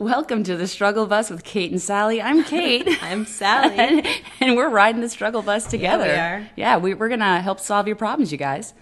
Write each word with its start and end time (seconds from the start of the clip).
Welcome 0.00 0.44
to 0.44 0.56
the 0.56 0.66
struggle 0.66 1.04
bus 1.04 1.28
with 1.28 1.44
Kate 1.44 1.70
and 1.70 1.78
Sally. 1.80 2.22
I'm 2.22 2.42
Kate. 2.42 2.88
I'm 3.02 3.26
Sally. 3.26 3.76
and, 3.76 4.06
and 4.40 4.56
we're 4.56 4.70
riding 4.70 5.02
the 5.02 5.10
struggle 5.10 5.42
bus 5.42 5.66
together. 5.66 6.04
we 6.04 6.10
are. 6.10 6.48
Yeah, 6.56 6.78
we, 6.78 6.94
we're 6.94 7.10
gonna 7.10 7.42
help 7.42 7.60
solve 7.60 7.86
your 7.86 7.96
problems, 7.96 8.32
you 8.32 8.38
guys. 8.38 8.72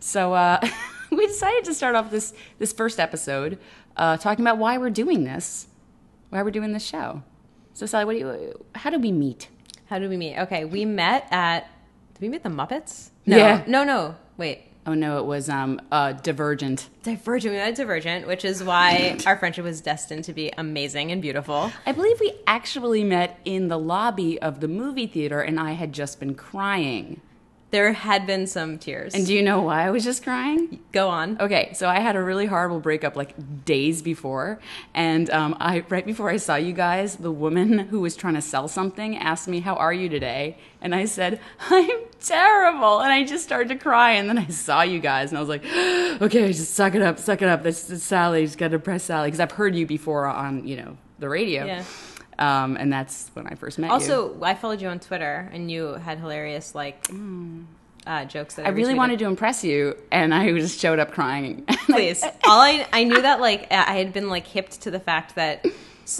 So 0.00 0.32
uh, 0.32 0.66
we 1.10 1.26
decided 1.26 1.64
to 1.64 1.74
start 1.74 1.96
off 1.96 2.10
this 2.10 2.32
this 2.58 2.72
first 2.72 2.98
episode 2.98 3.58
uh, 3.98 4.16
talking 4.16 4.42
about 4.42 4.56
why 4.56 4.78
we're 4.78 4.88
doing 4.88 5.24
this, 5.24 5.66
why 6.30 6.42
we're 6.42 6.50
doing 6.50 6.72
this 6.72 6.86
show. 6.86 7.22
So 7.74 7.84
Sally, 7.84 8.06
what 8.06 8.12
do 8.12 8.18
you? 8.20 8.64
How 8.74 8.88
did 8.88 9.02
we 9.02 9.12
meet? 9.12 9.48
How 9.84 9.98
did 9.98 10.08
we 10.08 10.16
meet? 10.16 10.38
Okay, 10.38 10.64
we 10.64 10.86
met 10.86 11.28
at. 11.30 11.68
Did 12.14 12.22
we 12.22 12.28
meet 12.30 12.42
the 12.42 12.48
Muppets? 12.48 13.10
No, 13.26 13.36
Yeah. 13.36 13.64
No, 13.66 13.84
no. 13.84 14.16
Wait. 14.38 14.62
Oh 14.86 14.94
no, 14.94 15.18
it 15.18 15.24
was 15.24 15.48
um 15.48 15.80
uh, 15.90 16.12
Divergent. 16.12 16.88
Divergent. 17.02 17.52
We 17.52 17.58
met 17.58 17.74
Divergent, 17.74 18.26
which 18.26 18.44
is 18.44 18.62
why 18.62 19.16
our 19.26 19.36
friendship 19.36 19.64
was 19.64 19.80
destined 19.80 20.24
to 20.24 20.32
be 20.32 20.52
amazing 20.58 21.10
and 21.10 21.22
beautiful. 21.22 21.72
I 21.86 21.92
believe 21.92 22.20
we 22.20 22.34
actually 22.46 23.02
met 23.04 23.38
in 23.44 23.68
the 23.68 23.78
lobby 23.78 24.40
of 24.40 24.60
the 24.60 24.68
movie 24.68 25.06
theater, 25.06 25.40
and 25.40 25.58
I 25.58 25.72
had 25.72 25.92
just 25.92 26.20
been 26.20 26.34
crying. 26.34 27.20
There 27.74 27.92
had 27.92 28.24
been 28.24 28.46
some 28.46 28.78
tears. 28.78 29.16
And 29.16 29.26
do 29.26 29.34
you 29.34 29.42
know 29.42 29.60
why 29.62 29.84
I 29.84 29.90
was 29.90 30.04
just 30.04 30.22
crying? 30.22 30.78
go 30.92 31.08
on. 31.08 31.36
Okay, 31.40 31.72
so 31.74 31.88
I 31.88 31.98
had 31.98 32.14
a 32.14 32.22
really 32.22 32.46
horrible 32.46 32.78
breakup 32.78 33.16
like 33.16 33.34
days 33.64 34.00
before, 34.00 34.60
and 34.94 35.28
um, 35.30 35.56
I 35.58 35.84
right 35.88 36.06
before 36.06 36.30
I 36.30 36.36
saw 36.36 36.54
you 36.54 36.72
guys, 36.72 37.16
the 37.16 37.32
woman 37.32 37.80
who 37.80 38.00
was 38.00 38.14
trying 38.14 38.34
to 38.34 38.42
sell 38.42 38.68
something 38.68 39.18
asked 39.18 39.48
me, 39.48 39.58
"How 39.58 39.74
are 39.74 39.92
you 39.92 40.08
today?" 40.08 40.56
And 40.80 40.94
I 40.94 41.06
said, 41.06 41.40
"I'm 41.68 42.02
terrible," 42.20 43.00
and 43.00 43.12
I 43.12 43.24
just 43.24 43.42
started 43.42 43.70
to 43.70 43.76
cry. 43.76 44.12
And 44.12 44.28
then 44.28 44.38
I 44.38 44.46
saw 44.46 44.82
you 44.82 45.00
guys, 45.00 45.32
and 45.32 45.38
I 45.38 45.40
was 45.40 45.48
like, 45.48 45.64
"Okay, 46.22 46.52
just 46.52 46.74
suck 46.74 46.94
it 46.94 47.02
up, 47.02 47.18
suck 47.18 47.42
it 47.42 47.48
up. 47.48 47.64
That's, 47.64 47.82
that's 47.88 48.04
Sally. 48.04 48.44
Just 48.46 48.56
got 48.56 48.70
to 48.70 48.78
press 48.78 49.02
Sally," 49.02 49.26
because 49.26 49.40
I've 49.40 49.50
heard 49.50 49.74
you 49.74 49.84
before 49.84 50.26
on 50.26 50.64
you 50.64 50.76
know 50.76 50.96
the 51.18 51.28
radio. 51.28 51.64
Yeah. 51.64 51.82
Um, 52.38 52.76
and 52.76 52.92
that's 52.92 53.30
when 53.34 53.46
I 53.46 53.54
first 53.54 53.78
met 53.78 53.88
you. 53.88 53.92
Also, 53.92 54.36
I 54.42 54.54
followed 54.54 54.80
you 54.80 54.88
on 54.88 55.00
Twitter, 55.00 55.48
and 55.52 55.70
you 55.70 55.94
had 55.94 56.18
hilarious 56.18 56.74
like 56.74 57.08
uh, 58.06 58.24
jokes 58.26 58.56
that 58.56 58.66
I, 58.66 58.68
I 58.68 58.72
really 58.72 58.94
retweeted. 58.94 58.96
wanted 58.96 59.18
to 59.20 59.24
impress 59.26 59.64
you, 59.64 59.96
and 60.12 60.34
I 60.34 60.52
just 60.58 60.80
showed 60.80 60.98
up 60.98 61.12
crying. 61.12 61.64
Please. 61.86 62.22
All 62.44 62.60
I 62.60 62.86
I 62.92 63.04
knew 63.04 63.20
that 63.22 63.40
like 63.40 63.72
I 63.72 63.94
had 63.96 64.12
been 64.12 64.28
like 64.28 64.46
hipped 64.46 64.82
to 64.82 64.90
the 64.90 65.00
fact 65.00 65.36
that 65.36 65.64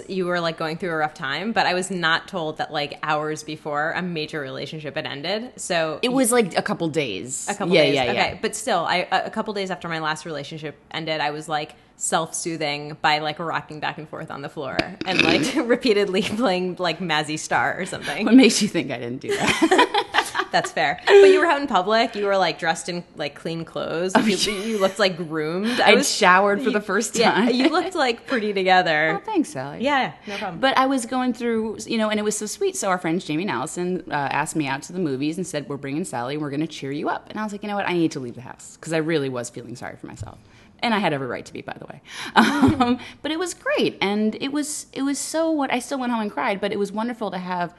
you 0.09 0.25
were 0.25 0.41
like 0.41 0.57
going 0.57 0.79
through 0.79 0.91
a 0.91 0.97
rough 0.97 1.13
time, 1.13 1.53
but 1.53 1.67
I 1.67 1.75
was 1.75 1.91
not 1.91 2.27
told 2.27 2.57
that 2.57 2.73
like 2.73 2.99
hours 3.03 3.43
before 3.43 3.93
a 3.93 4.01
major 4.01 4.41
relationship 4.41 4.97
had 4.97 5.05
ended. 5.05 5.53
So 5.61 5.99
It 6.01 6.09
was 6.11 6.33
like 6.33 6.57
a 6.57 6.63
couple 6.63 6.89
days. 6.89 7.47
a 7.51 7.55
couple 7.55 7.75
yeah, 7.75 7.83
days. 7.83 7.95
Yeah, 7.97 8.05
yeah. 8.05 8.11
Okay, 8.13 8.39
but 8.41 8.57
still, 8.57 8.81
I 8.87 9.07
a 9.11 9.31
couple 9.31 9.53
days 9.53 9.71
after 9.71 9.89
my 9.89 9.99
last 9.99 10.25
relationship 10.25 10.77
ended, 10.91 11.21
I 11.21 11.31
was 11.33 11.49
like 11.51 11.75
self-soothing 11.97 12.97
by 13.01 13.19
like 13.19 13.39
rocking 13.39 13.81
back 13.81 13.99
and 13.99 14.09
forth 14.09 14.31
on 14.31 14.43
the 14.43 14.49
floor 14.49 14.77
and 15.07 15.23
like 15.23 15.55
repeatedly 15.69 16.23
playing 16.23 16.77
like 16.79 16.99
Mazzy 16.99 17.39
Star 17.39 17.79
or 17.79 17.87
something. 17.87 18.27
What 18.27 18.35
makes 18.35 18.61
you 18.63 18.69
think 18.69 18.91
I 18.91 18.99
didn't 18.99 19.21
do 19.21 19.29
that? 19.29 20.01
That's 20.53 20.71
fair. 20.71 21.01
But 21.05 21.15
you 21.15 21.41
were 21.41 21.47
out 21.47 21.61
in 21.61 21.67
public. 21.67 22.15
You 22.15 22.27
were 22.27 22.37
like 22.37 22.61
dressed 22.61 22.89
in 22.89 23.03
like 23.17 23.35
clean 23.35 23.65
clothes. 23.65 24.13
you, 24.47 24.53
you 24.53 24.79
looked 24.79 25.01
like 25.01 25.17
groomed. 25.17 25.81
I 25.81 25.93
I'd 25.93 26.07
showered 26.07 26.63
for 26.63 26.71
the 26.71 26.81
first 26.81 27.15
time. 27.15 27.49
Yeah, 27.49 27.51
you 27.51 27.69
looked 27.71 27.97
like 27.97 28.27
pretty 28.29 28.53
together. 28.53 29.19
oh, 29.21 29.25
thanks, 29.25 29.49
Sally. 29.49 29.83
Yeah, 29.83 30.13
no 30.29 30.37
problem. 30.37 30.61
But 30.61 30.79
I 30.79 30.87
was 30.87 31.07
going 31.07 31.33
through, 31.35 31.79
you 31.87 31.99
know, 31.99 32.09
and 32.09 32.21
it 32.21 32.23
was 32.23 32.37
so 32.39 32.47
sweet. 32.47 32.77
So 32.77 32.89
our 32.89 32.99
friends 32.99 33.25
Jamie 33.25 33.43
and 33.43 33.51
Allison 33.51 34.05
uh, 34.09 34.15
asked 34.15 34.55
me 34.55 34.69
out 34.69 34.83
to 34.85 34.93
the 34.93 35.01
movies 35.01 35.39
and 35.39 35.47
said, 35.47 35.69
"We're 35.69 35.77
bringing 35.77 36.05
Sally. 36.05 36.35
and 36.35 36.43
We're 36.43 36.51
going 36.51 36.61
to 36.61 36.69
cheer 36.69 36.93
you 36.93 37.09
up." 37.09 37.31
And 37.31 37.39
I 37.41 37.43
was 37.43 37.51
like, 37.51 37.63
you 37.65 37.69
know 37.69 37.75
what? 37.77 37.89
I 37.89 37.95
need 37.95 38.13
to 38.13 38.21
leave 38.21 38.37
the 38.37 38.41
house 38.43 38.77
because 38.77 38.93
I 38.93 38.99
really 38.99 39.29
was 39.29 39.51
feeling 39.51 39.75
sorry 39.75 39.97
for 39.97 40.07
myself, 40.07 40.39
and 40.85 40.95
I 40.95 40.99
had 40.99 41.13
every 41.13 41.27
right 41.27 41.45
to 41.45 41.53
be, 41.53 41.63
by 41.63 41.77
the 41.79 41.87
way. 41.87 42.01
Um, 42.37 42.99
but 43.23 43.33
it 43.33 43.39
was 43.39 43.55
great, 43.55 43.97
and 44.01 44.37
it 44.41 44.53
was 44.53 44.87
it 44.93 45.03
was 45.03 45.19
so 45.19 45.51
what 45.51 45.73
I 45.73 45.79
still 45.79 45.99
went 45.99 46.13
home 46.13 46.21
and 46.21 46.31
cried. 46.31 46.61
But 46.61 46.73
it 46.73 46.79
was 46.79 46.93
wonderful 46.93 47.31
to 47.31 47.39
have 47.39 47.75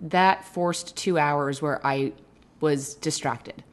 that 0.00 0.44
forced 0.44 0.96
two 0.96 1.18
hours 1.18 1.60
where 1.60 1.84
I 1.84 2.12
was 2.60 2.94
distracted. 2.94 3.64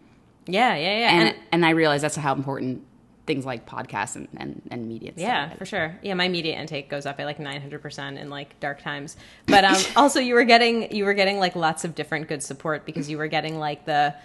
yeah, 0.45 0.76
yeah, 0.76 1.00
yeah. 1.00 1.11
and 1.11 1.30
And, 1.30 1.38
and 1.52 1.66
I 1.66 1.72
realized 1.72 2.04
that's 2.04 2.16
how 2.16 2.34
important 2.34 2.84
things 3.26 3.45
like 3.45 3.67
podcasts 3.67 4.16
and, 4.16 4.28
and, 4.38 4.61
and 4.72 4.88
media. 4.88 5.10
And 5.10 5.20
yeah, 5.20 5.54
for 5.56 5.66
sure. 5.66 6.00
Yeah, 6.02 6.14
my 6.14 6.30
media 6.30 6.58
intake 6.58 6.90
goes 6.90 7.06
up 7.06 7.17
by 7.17 7.26
like 7.26 7.38
900% 7.38 8.17
in 8.17 8.30
like 8.30 8.58
dark 8.61 8.82
times. 8.82 9.17
But 9.45 9.66
um 9.66 9.78
also 9.98 10.20
you 10.22 10.34
were 10.34 10.45
getting 10.45 10.95
you 10.95 11.04
were 11.04 11.14
getting 11.14 11.38
like 11.38 11.56
lots 11.56 11.84
of 11.84 11.94
different 11.94 12.30
good 12.30 12.42
support 12.42 12.86
because 12.86 13.10
you 13.10 13.17
were 13.17 13.28
getting 13.28 13.60
like 13.60 13.86
the 13.86 14.16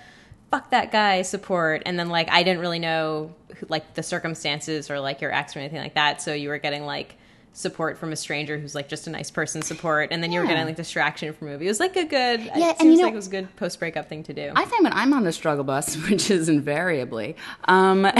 fuck 0.52 0.70
that 0.70 0.92
guy 0.92 1.22
support 1.22 1.82
and 1.86 1.98
then 1.98 2.08
like 2.10 2.28
I 2.30 2.42
didn't 2.42 2.60
really 2.60 2.78
know 2.78 3.34
who, 3.56 3.66
like 3.70 3.94
the 3.94 4.02
circumstances 4.02 4.90
or 4.90 5.00
like 5.00 5.20
your 5.22 5.32
ex 5.32 5.56
or 5.56 5.60
anything 5.60 5.80
like 5.80 5.94
that. 5.94 6.20
So 6.22 6.34
you 6.34 6.50
were 6.50 6.58
getting 6.58 6.84
like 6.84 7.16
support 7.54 7.96
from 7.98 8.12
a 8.12 8.16
stranger 8.16 8.58
who's 8.58 8.74
like 8.74 8.88
just 8.88 9.06
a 9.06 9.10
nice 9.10 9.30
person 9.30 9.62
support 9.62 10.08
and 10.10 10.22
then 10.22 10.30
you 10.30 10.40
were 10.40 10.46
getting 10.46 10.64
like 10.66 10.76
distraction 10.76 11.32
from 11.32 11.48
a 11.48 11.50
movie. 11.52 11.64
It 11.66 11.68
was 11.70 11.80
like 11.80 11.96
a 11.96 12.04
good 12.04 12.40
Yeah, 12.40 12.56
it 12.56 12.60
and 12.68 12.78
seems 12.80 12.92
you 12.92 12.96
know- 12.98 13.02
like 13.04 13.12
it 13.14 13.16
was 13.16 13.26
a 13.28 13.30
good 13.30 13.56
post 13.56 13.78
breakup 13.78 14.08
thing 14.10 14.22
to 14.24 14.34
do. 14.34 14.52
I 14.54 14.64
find 14.66 14.84
when 14.84 14.92
I'm 14.92 15.14
on 15.14 15.24
the 15.24 15.32
struggle 15.32 15.64
bus, 15.64 15.96
which 16.10 16.30
is 16.30 16.48
invariably, 16.50 17.34
um, 17.64 18.06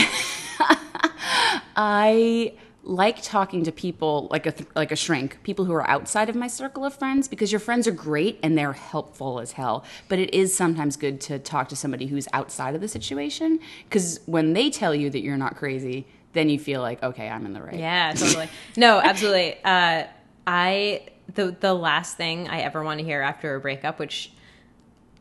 I 1.77 2.53
like 2.85 3.23
talking 3.23 3.63
to 3.65 3.73
people 3.73 4.29
like 4.31 4.47
a 4.47 4.55
like 4.75 4.91
a 4.91 4.97
shrink, 4.97 5.43
people 5.43 5.65
who 5.65 5.73
are 5.73 5.89
outside 5.89 6.29
of 6.29 6.35
my 6.35 6.49
circle 6.49 6.85
of 6.85 6.95
friends, 6.95 7.29
because 7.29 7.53
your 7.53 7.61
friends 7.61 7.87
are 7.87 7.93
great 7.93 8.39
and 8.43 8.59
they're 8.59 8.73
helpful 8.73 9.39
as 9.41 9.53
hell. 9.53 9.85
But 10.09 10.19
it 10.19 10.35
is 10.35 10.55
sometimes 10.55 10.97
good 10.97 11.21
to 11.23 11.39
talk 11.39 11.69
to 11.69 11.77
somebody 11.77 12.07
who's 12.07 12.27
outside 12.33 12.75
of 12.75 12.81
the 12.81 12.89
situation, 12.89 13.61
because 13.85 14.21
when 14.27 14.53
they 14.53 14.69
tell 14.71 14.95
you 14.95 15.11
that 15.11 15.21
you're 15.21 15.37
not 15.37 15.57
crazy, 15.57 16.07
then 16.33 16.49
you 16.49 16.59
feel 16.59 16.81
like 16.81 17.03
okay, 17.03 17.29
I'm 17.29 17.47
in 17.47 17.53
the 17.53 17.63
right. 17.63 17.79
Yeah, 17.79 18.13
totally. 18.15 18.49
No, 18.77 19.01
absolutely. 19.01 19.57
Uh, 19.65 20.07
I 20.45 21.03
the 21.35 21.57
the 21.61 21.73
last 21.73 22.17
thing 22.17 22.49
I 22.49 22.61
ever 22.63 22.83
want 22.83 22.99
to 22.99 23.05
hear 23.05 23.23
after 23.23 23.55
a 23.55 23.61
breakup, 23.61 24.01
which 24.01 24.33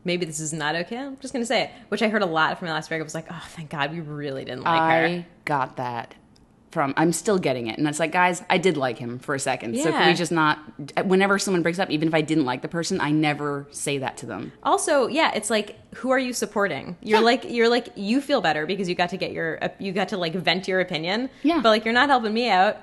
maybe 0.04 0.26
this 0.26 0.40
is 0.40 0.52
not 0.52 0.74
okay. 0.74 0.98
I'm 0.98 1.16
just 1.18 1.32
gonna 1.32 1.46
say 1.46 1.64
it. 1.64 1.70
Which 1.88 2.02
I 2.02 2.08
heard 2.08 2.22
a 2.22 2.26
lot 2.26 2.58
from 2.58 2.68
my 2.68 2.74
last 2.74 2.88
breakup 2.88 3.04
was 3.06 3.14
like, 3.14 3.26
oh, 3.30 3.44
thank 3.50 3.70
God 3.70 3.92
we 3.92 4.00
really 4.00 4.44
didn't 4.44 4.64
like 4.64 4.80
her. 4.80 5.06
I 5.06 5.26
got 5.44 5.76
that 5.76 6.16
from 6.72 6.94
I'm 6.96 7.12
still 7.12 7.38
getting 7.38 7.66
it. 7.68 7.78
And 7.78 7.86
it's 7.86 8.00
like, 8.00 8.12
guys, 8.12 8.42
I 8.50 8.56
did 8.58 8.76
like 8.76 8.98
him 8.98 9.18
for 9.18 9.34
a 9.34 9.38
second. 9.38 9.76
So 9.78 9.92
can 9.92 10.08
we 10.08 10.14
just 10.14 10.32
not 10.32 10.58
whenever 11.04 11.38
someone 11.38 11.62
breaks 11.62 11.78
up, 11.78 11.90
even 11.90 12.08
if 12.08 12.14
I 12.14 12.22
didn't 12.22 12.46
like 12.46 12.62
the 12.62 12.68
person, 12.68 13.00
I 13.00 13.10
never 13.10 13.66
say 13.70 13.98
that 13.98 14.16
to 14.18 14.26
them. 14.26 14.52
Also, 14.62 15.06
yeah, 15.06 15.30
it's 15.34 15.50
like, 15.50 15.76
who 15.96 16.10
are 16.10 16.18
you 16.18 16.32
supporting? 16.32 16.96
You're 17.02 17.18
Yeah. 17.20 17.24
like, 17.24 17.44
you're 17.50 17.68
like, 17.68 17.88
you 17.94 18.20
feel 18.22 18.40
better 18.40 18.64
because 18.66 18.88
you 18.88 18.94
got 18.94 19.10
to 19.10 19.18
get 19.18 19.32
your, 19.32 19.60
you 19.78 19.92
got 19.92 20.08
to 20.08 20.16
like 20.16 20.34
vent 20.34 20.66
your 20.66 20.80
opinion. 20.80 21.28
Yeah. 21.42 21.60
But 21.62 21.68
like, 21.68 21.84
you're 21.84 21.94
not 21.94 22.08
helping 22.08 22.32
me 22.32 22.48
out. 22.48 22.78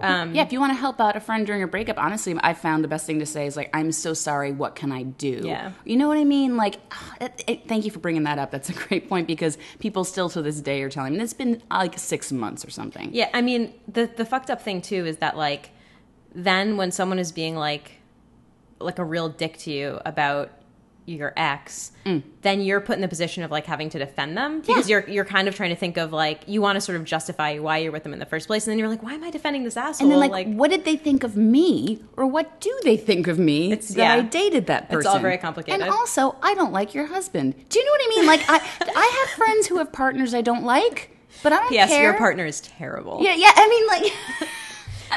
Um, 0.00 0.34
Yeah, 0.34 0.42
if 0.42 0.52
you 0.52 0.58
want 0.60 0.72
to 0.72 0.76
help 0.78 1.00
out 1.00 1.14
a 1.16 1.20
friend 1.20 1.46
during 1.46 1.62
a 1.62 1.68
breakup, 1.68 1.98
honestly, 1.98 2.36
I 2.42 2.52
found 2.52 2.82
the 2.82 2.88
best 2.88 3.06
thing 3.06 3.20
to 3.20 3.26
say 3.26 3.46
is 3.46 3.56
like, 3.56 3.70
"I'm 3.72 3.92
so 3.92 4.12
sorry. 4.12 4.50
What 4.50 4.74
can 4.74 4.90
I 4.90 5.04
do?" 5.04 5.40
Yeah. 5.44 5.70
you 5.84 5.96
know 5.96 6.08
what 6.08 6.18
I 6.18 6.24
mean. 6.24 6.56
Like, 6.56 6.76
it, 7.20 7.44
it- 7.46 7.68
thank 7.68 7.84
you 7.84 7.90
for 7.92 8.00
bringing 8.00 8.24
that 8.24 8.38
up. 8.38 8.50
That's 8.50 8.68
a 8.68 8.72
great 8.88 9.08
point 9.08 9.26
because 9.28 9.56
people 9.78 10.02
still 10.04 10.28
to 10.30 10.42
this 10.42 10.60
day 10.60 10.82
are 10.82 10.90
telling 10.90 11.12
me 11.12 11.18
and 11.18 11.22
it's 11.22 11.32
been 11.32 11.62
uh, 11.70 11.76
like 11.78 11.96
six 11.98 12.32
months 12.32 12.64
or 12.64 12.70
something. 12.70 13.10
Yeah, 13.12 13.30
I 13.32 13.40
mean 13.40 13.72
the 13.86 14.10
the 14.14 14.24
fucked 14.24 14.50
up 14.50 14.60
thing 14.60 14.82
too 14.82 15.06
is 15.06 15.18
that 15.18 15.36
like 15.36 15.70
then 16.34 16.76
when 16.76 16.90
someone 16.90 17.20
is 17.20 17.30
being 17.30 17.54
like 17.56 17.92
like 18.80 18.98
a 18.98 19.04
real 19.04 19.28
dick 19.28 19.56
to 19.58 19.70
you 19.70 20.00
about 20.04 20.50
your 21.06 21.32
ex, 21.36 21.92
mm. 22.06 22.22
then 22.42 22.60
you're 22.60 22.80
put 22.80 22.94
in 22.94 23.02
the 23.02 23.08
position 23.08 23.42
of 23.42 23.50
like 23.50 23.66
having 23.66 23.90
to 23.90 23.98
defend 23.98 24.36
them 24.36 24.60
because 24.60 24.88
Yeah. 24.88 25.00
you're 25.00 25.10
you're 25.10 25.24
kind 25.24 25.48
of 25.48 25.54
trying 25.54 25.70
to 25.70 25.76
think 25.76 25.96
of 25.98 26.12
like 26.12 26.42
you 26.46 26.62
want 26.62 26.76
to 26.76 26.80
sort 26.80 26.96
of 26.96 27.04
justify 27.04 27.58
why 27.58 27.78
you're 27.78 27.92
with 27.92 28.04
them 28.04 28.12
in 28.12 28.18
the 28.18 28.26
first 28.26 28.46
place, 28.46 28.66
and 28.66 28.72
then 28.72 28.78
you're 28.78 28.88
like, 28.88 29.02
why 29.02 29.12
am 29.14 29.22
I 29.22 29.30
defending 29.30 29.64
this 29.64 29.76
asshole? 29.76 30.10
And 30.10 30.22
then, 30.22 30.30
like, 30.30 30.46
what 30.48 30.70
did 30.70 30.84
they 30.84 30.96
think 30.96 31.22
of 31.22 31.36
me, 31.36 32.02
or 32.16 32.26
what 32.26 32.60
do 32.60 32.78
they 32.84 32.96
think 32.96 33.26
of 33.26 33.38
me 33.38 33.72
It's- 33.72 33.88
that 33.88 33.96
yeah. 33.98 34.14
I 34.14 34.20
dated 34.22 34.66
that 34.66 34.88
person? 34.88 35.00
It's 35.00 35.06
all 35.06 35.18
very 35.18 35.38
complicated. 35.38 35.82
And 35.82 35.90
also, 35.90 36.36
I 36.42 36.54
don't 36.54 36.72
like 36.72 36.94
your 36.94 37.06
husband. 37.06 37.54
Do 37.68 37.78
you 37.78 37.84
know 37.84 37.90
what 37.92 38.00
I 38.02 38.08
mean? 38.16 38.26
Like, 38.26 38.44
I, 38.48 38.92
I 38.96 39.24
have 39.26 39.36
friends 39.36 39.66
who 39.66 39.78
have 39.78 39.92
partners 39.92 40.32
I 40.34 40.40
don't 40.40 40.64
like, 40.64 41.10
but 41.42 41.52
I 41.52 41.56
don't 41.56 41.68
P.S. 41.68 41.90
care. 41.90 42.02
Your 42.02 42.14
partner 42.14 42.46
is 42.46 42.60
terrible. 42.60 43.18
Yeah, 43.22 43.34
yeah. 43.34 43.52
I 43.54 43.68
mean, 43.68 43.86
like, 43.86 44.48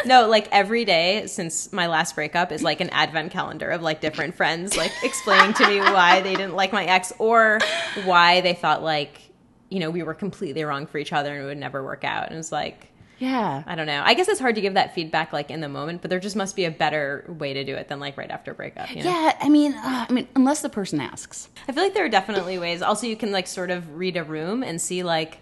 No, 0.06 0.28
like 0.28 0.48
every 0.52 0.86
day 0.86 1.26
since 1.28 1.72
my 1.74 1.88
last 1.88 2.16
breakup 2.16 2.52
is 2.52 2.64
like 2.64 2.82
an 2.82 2.90
advent 2.90 3.32
calendar 3.32 3.70
of 3.70 3.82
like 3.82 4.02
different 4.02 4.36
friends 4.36 4.78
like 4.78 4.92
explaining 5.04 5.54
to 5.56 5.68
me 5.68 5.80
why 5.80 6.22
they 6.22 6.36
didn't 6.36 6.56
like 6.56 6.72
my 6.74 6.86
ex 6.86 7.14
or 7.20 7.60
why 8.06 8.42
they 8.42 8.54
thought 8.54 8.84
like 8.84 9.22
you 9.70 9.80
know 9.80 9.90
we 9.90 10.04
were 10.04 10.14
completely 10.14 10.64
wrong 10.64 10.88
for 10.88 10.98
each 10.98 11.14
other 11.14 11.34
and 11.34 11.44
it 11.44 11.46
would 11.46 11.58
never 11.58 11.84
work 11.84 12.04
out. 12.04 12.30
And 12.30 12.40
it's 12.40 12.52
like 12.52 12.92
yeah. 13.20 13.64
I 13.66 13.76
don't 13.76 13.88
know. 13.88 14.02
I 14.06 14.14
guess 14.14 14.28
it's 14.28 14.40
hard 14.40 14.56
to 14.56 14.62
give 14.62 14.76
that 14.76 14.94
feedback 14.94 15.34
like 15.34 15.50
in 15.50 15.62
the 15.62 15.70
moment, 15.70 16.02
but 16.02 16.10
there 16.10 16.20
just 16.20 16.36
must 16.36 16.56
be 16.56 16.66
a 16.66 16.72
better 16.72 17.26
way 17.28 17.54
to 17.54 17.64
do 17.64 17.76
it 17.76 17.88
than 17.88 18.00
like 18.00 18.18
right 18.18 18.30
after 18.30 18.54
breakup. 18.54 18.90
You 18.90 19.04
know? 19.04 19.10
Yeah, 19.10 19.38
I 19.40 19.50
mean, 19.50 19.74
uh, 19.74 20.06
I 20.08 20.14
mean, 20.14 20.28
unless 20.36 20.62
the 20.62 20.70
person 20.70 21.00
asks. 21.00 21.50
I 21.68 21.72
feel 21.72 21.84
like 21.84 21.94
there 21.94 22.06
are 22.06 22.10
definitely 22.10 22.60
ways. 22.60 22.82
Also, 22.82 23.08
you 23.08 23.16
can 23.16 23.32
like 23.32 23.48
sort 23.48 23.72
of 23.72 23.96
read 23.96 24.18
a 24.18 24.24
room 24.24 24.64
and 24.64 24.82
see 24.82 25.04
like. 25.04 25.40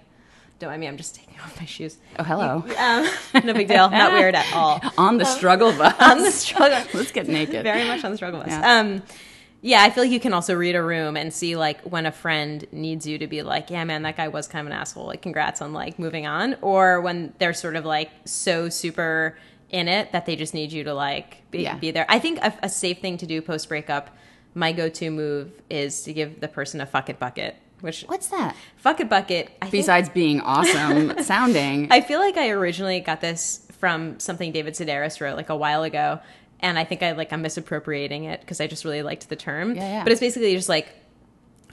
Don't 0.59 0.69
mind 0.69 0.79
me. 0.81 0.87
I'm 0.87 0.97
just 0.97 1.15
taking 1.15 1.39
off 1.43 1.59
my 1.59 1.65
shoes. 1.65 1.97
Oh, 2.17 2.23
hello. 2.23 2.63
Um, 2.77 3.43
no 3.45 3.53
big 3.53 3.67
deal. 3.67 3.89
Not 3.89 4.13
weird 4.13 4.35
at 4.35 4.53
all. 4.53 4.81
On 4.97 5.17
the 5.17 5.25
struggle 5.25 5.71
bus. 5.73 5.93
On 5.99 6.19
the 6.21 6.31
struggle. 6.31 6.81
Let's 6.93 7.11
get 7.11 7.27
naked. 7.27 7.63
Very 7.63 7.85
much 7.87 8.03
on 8.03 8.11
the 8.11 8.17
struggle 8.17 8.39
bus. 8.39 8.49
Yeah. 8.49 8.79
Um, 8.79 9.03
yeah, 9.61 9.81
I 9.81 9.89
feel 9.89 10.03
like 10.03 10.11
you 10.11 10.19
can 10.19 10.31
also 10.33 10.53
read 10.53 10.75
a 10.75 10.83
room 10.83 11.17
and 11.17 11.33
see 11.33 11.55
like 11.55 11.81
when 11.81 12.05
a 12.05 12.11
friend 12.11 12.65
needs 12.71 13.07
you 13.07 13.17
to 13.17 13.25
be 13.27 13.41
like, 13.41 13.69
yeah, 13.71 13.83
man, 13.83 14.03
that 14.03 14.15
guy 14.15 14.27
was 14.27 14.47
kind 14.47 14.67
of 14.67 14.71
an 14.71 14.79
asshole. 14.79 15.07
Like, 15.07 15.21
congrats 15.23 15.59
on 15.61 15.73
like 15.73 15.97
moving 15.97 16.27
on, 16.27 16.55
or 16.61 17.01
when 17.01 17.33
they're 17.39 17.53
sort 17.53 17.75
of 17.75 17.83
like 17.83 18.11
so 18.25 18.69
super 18.69 19.37
in 19.71 19.87
it 19.87 20.11
that 20.11 20.27
they 20.27 20.35
just 20.35 20.53
need 20.53 20.71
you 20.71 20.83
to 20.83 20.93
like 20.93 21.49
be, 21.49 21.63
Yeah. 21.63 21.77
be 21.77 21.89
there. 21.89 22.05
I 22.07 22.19
think 22.19 22.37
a, 22.39 22.53
a 22.61 22.69
safe 22.69 22.99
thing 22.99 23.17
to 23.17 23.25
do 23.25 23.41
post 23.41 23.67
breakup, 23.67 24.15
my 24.53 24.71
go 24.71 24.87
to 24.87 25.09
move 25.09 25.51
is 25.69 26.03
to 26.03 26.13
give 26.13 26.39
the 26.41 26.47
person 26.47 26.79
a 26.79 26.85
fuck 26.85 27.09
it 27.09 27.17
bucket. 27.17 27.55
Which 27.81 28.03
What's 28.03 28.27
that? 28.27 28.55
fuck 28.77 28.99
it 28.99 29.09
bucket? 29.09 29.49
I 29.61 29.65
think 29.65 29.83
Besides 29.83 30.09
being 30.09 30.41
awesome 30.41 31.17
sounding, 31.23 31.91
I 31.91 32.01
feel 32.01 32.19
like 32.19 32.37
I 32.37 32.49
originally 32.49 32.99
got 32.99 33.21
this 33.21 33.67
from 33.79 34.19
something 34.19 34.51
David 34.51 34.73
Sedaris 34.73 35.19
wrote 35.21 35.35
like 35.35 35.49
a 35.49 35.55
while 35.55 35.83
ago, 35.83 36.19
and 36.61 36.79
I 36.79 36.83
think 36.83 37.03
I 37.03 37.11
like 37.11 37.31
I'm 37.33 37.41
misappropriating 37.41 38.23
it 38.23 38.39
because 38.41 38.61
I 38.61 38.67
just 38.67 38.85
really 38.85 39.03
liked 39.03 39.29
the 39.29 39.35
term. 39.35 39.75
Yeah, 39.75 39.89
yeah. 39.89 40.03
But 40.03 40.11
it's 40.11 40.21
basically 40.21 40.55
just 40.55 40.69
like 40.69 40.87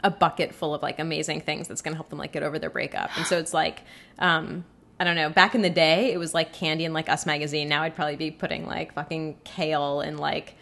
a 0.05 0.11
bucket 0.11 0.55
full 0.55 0.75
of 0.75 0.83
like 0.83 0.99
amazing 0.99 1.41
things 1.41 1.69
that's 1.69 1.83
gonna 1.83 1.97
help 1.97 2.11
them 2.11 2.19
like 2.19 2.33
get 2.33 2.43
over 2.43 2.59
their 2.59 2.71
breakup. 2.71 3.17
And 3.17 3.25
so 3.27 3.39
it's 3.39 3.55
like, 3.55 3.83
um, 4.19 4.65
I 4.99 5.05
don't 5.05 5.17
know. 5.17 5.31
Back 5.31 5.55
in 5.55 5.63
the 5.63 5.71
day, 5.71 6.13
it 6.13 6.19
was 6.19 6.35
like 6.35 6.53
candy 6.53 6.85
and 6.85 6.93
like 6.93 7.09
Us 7.09 7.25
magazine. 7.27 7.69
Now 7.69 7.83
I'd 7.83 7.95
probably 7.95 8.17
be 8.17 8.31
putting 8.31 8.67
like 8.67 8.95
fucking 8.95 9.39
kale 9.45 10.01
and 10.01 10.19
like 10.19 10.57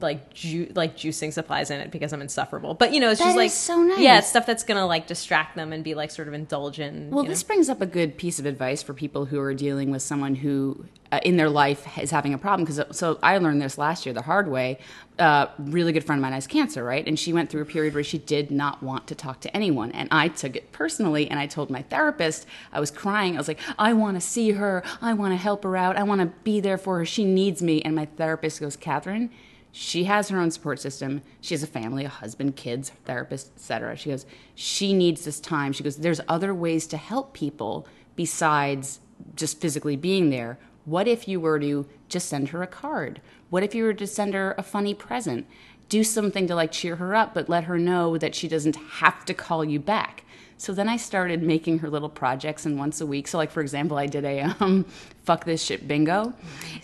like 0.00 0.32
ju- 0.32 0.72
like 0.74 0.96
juicing 0.96 1.32
supplies 1.32 1.70
in 1.70 1.80
it 1.80 1.90
because 1.90 2.12
I'm 2.12 2.22
insufferable. 2.22 2.74
But 2.74 2.92
you 2.92 3.00
know, 3.00 3.10
it's 3.10 3.20
That 3.20 3.26
just 3.26 3.36
like 3.36 3.50
so 3.50 3.82
nice. 3.82 3.98
Yeah, 3.98 4.20
stuff 4.20 4.46
that's 4.46 4.64
gonna 4.64 4.86
like 4.86 5.06
distract 5.06 5.54
them 5.54 5.72
and 5.72 5.84
be 5.84 5.94
like 5.94 6.10
sort 6.10 6.28
of 6.28 6.34
indulgent. 6.34 7.10
Well, 7.10 7.24
you 7.24 7.28
know? 7.28 7.32
this 7.32 7.42
brings 7.42 7.68
up 7.68 7.80
a 7.80 7.86
good 7.86 8.16
piece 8.16 8.38
of 8.38 8.46
advice 8.46 8.82
for 8.82 8.94
people 8.94 9.26
who 9.26 9.38
are 9.40 9.54
dealing 9.54 9.90
with 9.90 10.02
someone 10.02 10.36
who 10.36 10.86
uh, 11.12 11.20
in 11.24 11.36
their 11.36 11.50
life 11.50 11.86
is 11.98 12.10
having 12.10 12.32
a 12.32 12.38
problem. 12.38 12.64
Because 12.64 12.96
so 12.96 13.18
I 13.22 13.36
learned 13.38 13.60
this 13.60 13.76
last 13.76 14.06
year 14.06 14.14
the 14.14 14.22
hard 14.22 14.48
way. 14.48 14.78
Uh, 15.18 15.46
really 15.58 15.92
good 15.92 16.04
friend 16.04 16.18
of 16.18 16.22
mine 16.22 16.32
has 16.32 16.46
cancer, 16.46 16.82
right? 16.82 17.06
And 17.06 17.18
she 17.18 17.34
went 17.34 17.50
through 17.50 17.62
a 17.62 17.66
period 17.66 17.92
where 17.92 18.02
she 18.02 18.16
did 18.16 18.50
not 18.50 18.82
want 18.82 19.06
to 19.08 19.14
talk 19.14 19.40
to 19.40 19.54
anyone, 19.54 19.92
and 19.92 20.08
I 20.10 20.28
took 20.28 20.56
it 20.56 20.72
personally. 20.72 21.28
And 21.30 21.38
I 21.38 21.46
told 21.46 21.68
my 21.68 21.82
therapist, 21.82 22.46
I 22.72 22.80
was 22.80 22.90
crying. 22.90 23.34
I 23.34 23.38
was 23.38 23.48
like, 23.48 23.60
I 23.78 23.92
want 23.92 24.16
to 24.16 24.22
see 24.22 24.52
her. 24.52 24.82
I 25.02 25.12
want 25.12 25.32
to 25.32 25.36
help 25.36 25.64
her 25.64 25.76
out. 25.76 25.96
I 25.96 26.02
want 26.02 26.22
to 26.22 26.26
be 26.44 26.60
there 26.60 26.78
for 26.78 26.98
her. 26.98 27.04
She 27.04 27.26
needs 27.26 27.62
me. 27.62 27.82
And 27.82 27.94
my 27.94 28.06
therapist 28.06 28.60
goes, 28.60 28.74
Catherine. 28.74 29.30
She 29.74 30.04
has 30.04 30.28
her 30.28 30.38
own 30.38 30.50
support 30.50 30.80
system. 30.80 31.22
She 31.40 31.54
has 31.54 31.62
a 31.62 31.66
family, 31.66 32.04
a 32.04 32.10
husband, 32.10 32.56
kids, 32.56 32.90
therapist, 33.06 33.52
etc. 33.56 33.96
She 33.96 34.10
goes, 34.10 34.26
she 34.54 34.92
needs 34.92 35.24
this 35.24 35.40
time. 35.40 35.72
She 35.72 35.82
goes, 35.82 35.96
there's 35.96 36.20
other 36.28 36.54
ways 36.54 36.86
to 36.88 36.98
help 36.98 37.32
people 37.32 37.86
besides 38.14 39.00
just 39.34 39.60
physically 39.60 39.96
being 39.96 40.28
there. 40.28 40.58
What 40.84 41.08
if 41.08 41.26
you 41.26 41.40
were 41.40 41.58
to 41.60 41.86
just 42.08 42.28
send 42.28 42.50
her 42.50 42.62
a 42.62 42.66
card? 42.66 43.22
What 43.48 43.62
if 43.62 43.74
you 43.74 43.84
were 43.84 43.94
to 43.94 44.06
send 44.06 44.34
her 44.34 44.54
a 44.58 44.62
funny 44.62 44.92
present? 44.92 45.46
Do 45.88 46.04
something 46.04 46.46
to 46.48 46.54
like 46.54 46.72
cheer 46.72 46.96
her 46.96 47.14
up, 47.14 47.32
but 47.32 47.48
let 47.48 47.64
her 47.64 47.78
know 47.78 48.18
that 48.18 48.34
she 48.34 48.48
doesn't 48.48 48.76
have 48.76 49.24
to 49.24 49.34
call 49.34 49.64
you 49.64 49.78
back. 49.78 50.24
So 50.62 50.72
then 50.72 50.88
I 50.88 50.96
started 50.96 51.42
making 51.42 51.80
her 51.80 51.90
little 51.90 52.08
projects 52.08 52.66
and 52.66 52.78
once 52.78 53.00
a 53.00 53.06
week. 53.06 53.26
So 53.26 53.36
like 53.36 53.50
for 53.50 53.62
example, 53.62 53.98
I 53.98 54.06
did 54.06 54.24
a 54.24 54.42
um, 54.60 54.84
fuck 55.24 55.44
this 55.44 55.60
shit 55.60 55.88
bingo, 55.88 56.34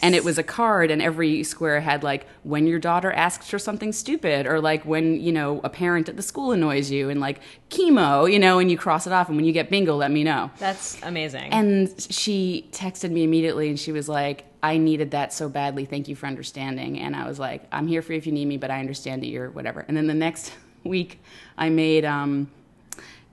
and 0.02 0.16
it 0.16 0.24
was 0.24 0.36
a 0.36 0.42
card, 0.42 0.90
and 0.90 1.00
every 1.00 1.44
square 1.44 1.78
had 1.78 2.02
like 2.02 2.26
when 2.42 2.66
your 2.66 2.80
daughter 2.80 3.12
asks 3.12 3.48
for 3.48 3.56
something 3.56 3.92
stupid, 3.92 4.48
or 4.48 4.60
like 4.60 4.84
when 4.84 5.20
you 5.20 5.30
know 5.30 5.60
a 5.62 5.68
parent 5.68 6.08
at 6.08 6.16
the 6.16 6.22
school 6.22 6.50
annoys 6.50 6.90
you, 6.90 7.08
and 7.08 7.20
like 7.20 7.38
chemo, 7.70 8.28
you 8.28 8.40
know, 8.40 8.58
and 8.58 8.68
you 8.68 8.76
cross 8.76 9.06
it 9.06 9.12
off, 9.12 9.28
and 9.28 9.36
when 9.36 9.44
you 9.44 9.52
get 9.52 9.70
bingo, 9.70 9.94
let 9.94 10.10
me 10.10 10.24
know. 10.24 10.50
That's 10.58 11.00
amazing. 11.04 11.52
And 11.52 11.88
she 12.10 12.68
texted 12.72 13.12
me 13.12 13.22
immediately 13.22 13.68
and 13.68 13.78
she 13.78 13.92
was 13.92 14.08
like, 14.08 14.44
I 14.60 14.78
needed 14.78 15.12
that 15.12 15.32
so 15.32 15.48
badly. 15.48 15.84
Thank 15.84 16.08
you 16.08 16.16
for 16.16 16.26
understanding. 16.26 16.98
And 16.98 17.14
I 17.14 17.28
was 17.28 17.38
like, 17.38 17.62
I'm 17.70 17.86
here 17.86 18.02
for 18.02 18.10
you 18.10 18.18
if 18.18 18.26
you 18.26 18.32
need 18.32 18.46
me, 18.46 18.56
but 18.56 18.72
I 18.72 18.80
understand 18.80 19.22
that 19.22 19.28
you're 19.28 19.50
whatever. 19.50 19.84
And 19.86 19.96
then 19.96 20.08
the 20.08 20.14
next 20.14 20.52
week, 20.82 21.22
I 21.56 21.68
made 21.68 22.04
um, 22.04 22.50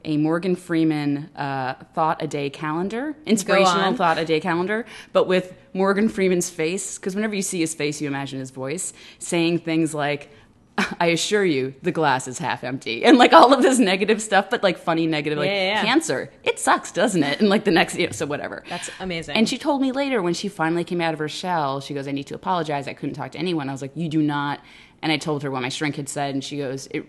a 0.05 0.17
Morgan 0.17 0.55
Freeman 0.55 1.29
uh, 1.35 1.73
thought 1.93 2.21
a 2.21 2.27
day 2.27 2.49
calendar, 2.49 3.15
inspirational 3.25 3.93
thought 3.95 4.17
a 4.17 4.23
day 4.25 4.39
calendar, 4.39 4.85
but 5.11 5.27
with 5.27 5.53
Morgan 5.73 6.07
Freeman's 6.07 6.49
face. 6.49 6.97
Because 6.97 7.15
whenever 7.15 7.35
you 7.35 7.41
see 7.41 7.59
his 7.59 7.73
face, 7.75 7.99
you 7.99 8.07
imagine 8.07 8.39
his 8.39 8.51
voice 8.51 8.93
saying 9.19 9.59
things 9.59 9.93
like, 9.93 10.29
I 10.99 11.07
assure 11.07 11.45
you, 11.45 11.73
the 11.83 11.91
glass 11.91 12.27
is 12.27 12.37
half 12.37 12.63
empty. 12.63 13.03
And 13.05 13.17
like 13.17 13.31
all 13.33 13.53
of 13.53 13.61
this 13.61 13.79
negative 13.79 14.21
stuff, 14.21 14.49
but 14.49 14.61
like 14.61 14.77
funny 14.77 15.07
negative, 15.07 15.37
like 15.39 15.47
Yeah, 15.47 15.53
yeah, 15.53 15.73
yeah. 15.75 15.83
cancer. 15.83 16.31
It 16.43 16.59
sucks, 16.59 16.91
doesn't 16.91 17.23
it? 17.23 17.39
And 17.39 17.49
like 17.49 17.63
the 17.63 17.71
next, 17.71 17.95
you 17.97 18.07
know, 18.07 18.11
so 18.11 18.25
whatever. 18.25 18.63
That's 18.69 18.89
amazing. 18.99 19.35
And 19.37 19.47
she 19.47 19.57
told 19.57 19.81
me 19.81 19.91
later 19.93 20.21
when 20.21 20.33
she 20.33 20.49
finally 20.49 20.83
came 20.83 20.99
out 21.01 21.13
of 21.13 21.19
her 21.19 21.29
shell, 21.29 21.79
she 21.79 21.93
goes, 21.93 22.07
I 22.07 22.11
need 22.11 22.27
to 22.27 22.35
apologize. 22.35 22.87
I 22.87 22.93
couldn't 22.93 23.15
talk 23.15 23.31
to 23.31 23.37
anyone. 23.39 23.69
I 23.69 23.71
was 23.71 23.81
like, 23.81 23.93
You 23.95 24.09
do 24.09 24.21
not. 24.21 24.59
And 25.01 25.11
I 25.11 25.17
told 25.17 25.43
her 25.43 25.51
what 25.51 25.61
my 25.61 25.69
shrink 25.69 25.95
had 25.95 26.09
said, 26.09 26.33
and 26.33 26.43
she 26.43 26.57
goes, 26.57 26.87
It 26.91 27.05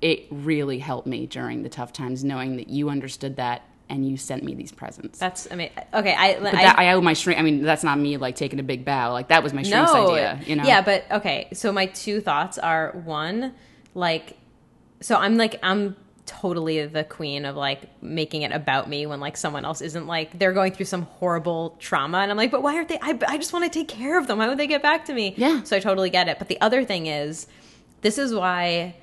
it 0.00 0.26
really 0.30 0.78
helped 0.78 1.06
me 1.06 1.26
during 1.26 1.62
the 1.62 1.68
tough 1.68 1.92
times 1.92 2.22
knowing 2.22 2.56
that 2.56 2.68
you 2.68 2.88
understood 2.88 3.36
that 3.36 3.62
and 3.88 4.08
you 4.08 4.16
sent 4.16 4.42
me 4.42 4.54
these 4.54 4.70
presents. 4.70 5.18
That's 5.18 5.46
amazing. 5.46 5.76
Okay, 5.94 6.14
I, 6.14 6.38
but 6.38 6.54
I, 6.54 6.62
that, 6.62 6.78
I 6.78 6.92
owe 6.92 7.00
my 7.00 7.14
shrink. 7.14 7.40
I 7.40 7.42
mean, 7.42 7.62
that's 7.62 7.82
not 7.82 7.98
me 7.98 8.16
like 8.16 8.36
taking 8.36 8.60
a 8.60 8.62
big 8.62 8.84
bow. 8.84 9.12
Like 9.12 9.28
that 9.28 9.42
was 9.42 9.52
my 9.52 9.62
shrink's 9.62 9.92
idea. 9.92 10.40
You 10.46 10.56
know? 10.56 10.64
Yeah, 10.64 10.82
but 10.82 11.04
okay. 11.10 11.48
So 11.52 11.72
my 11.72 11.86
two 11.86 12.20
thoughts 12.20 12.58
are 12.58 12.92
one, 13.04 13.54
like, 13.94 14.36
so 15.00 15.16
I'm 15.16 15.36
like 15.36 15.58
I'm 15.62 15.96
totally 16.26 16.84
the 16.84 17.04
queen 17.04 17.46
of 17.46 17.56
like 17.56 18.02
making 18.02 18.42
it 18.42 18.52
about 18.52 18.88
me 18.88 19.06
when 19.06 19.18
like 19.20 19.36
someone 19.36 19.64
else 19.64 19.80
isn't 19.80 20.06
like 20.06 20.38
they're 20.38 20.52
going 20.52 20.72
through 20.72 20.84
some 20.84 21.02
horrible 21.02 21.74
trauma 21.78 22.18
and 22.18 22.30
I'm 22.30 22.36
like, 22.36 22.50
but 22.50 22.62
why 22.62 22.76
aren't 22.76 22.88
they? 22.88 22.98
I, 23.00 23.18
I 23.26 23.38
just 23.38 23.52
want 23.54 23.64
to 23.64 23.70
take 23.70 23.88
care 23.88 24.18
of 24.18 24.26
them. 24.26 24.38
Why 24.38 24.48
would 24.48 24.58
they 24.58 24.66
get 24.66 24.82
back 24.82 25.06
to 25.06 25.14
me? 25.14 25.34
Yeah. 25.36 25.62
So 25.62 25.76
I 25.76 25.80
totally 25.80 26.10
get 26.10 26.28
it. 26.28 26.38
But 26.38 26.48
the 26.48 26.60
other 26.60 26.84
thing 26.84 27.06
is, 27.06 27.46
this 28.02 28.18
is 28.18 28.34
why. 28.34 28.94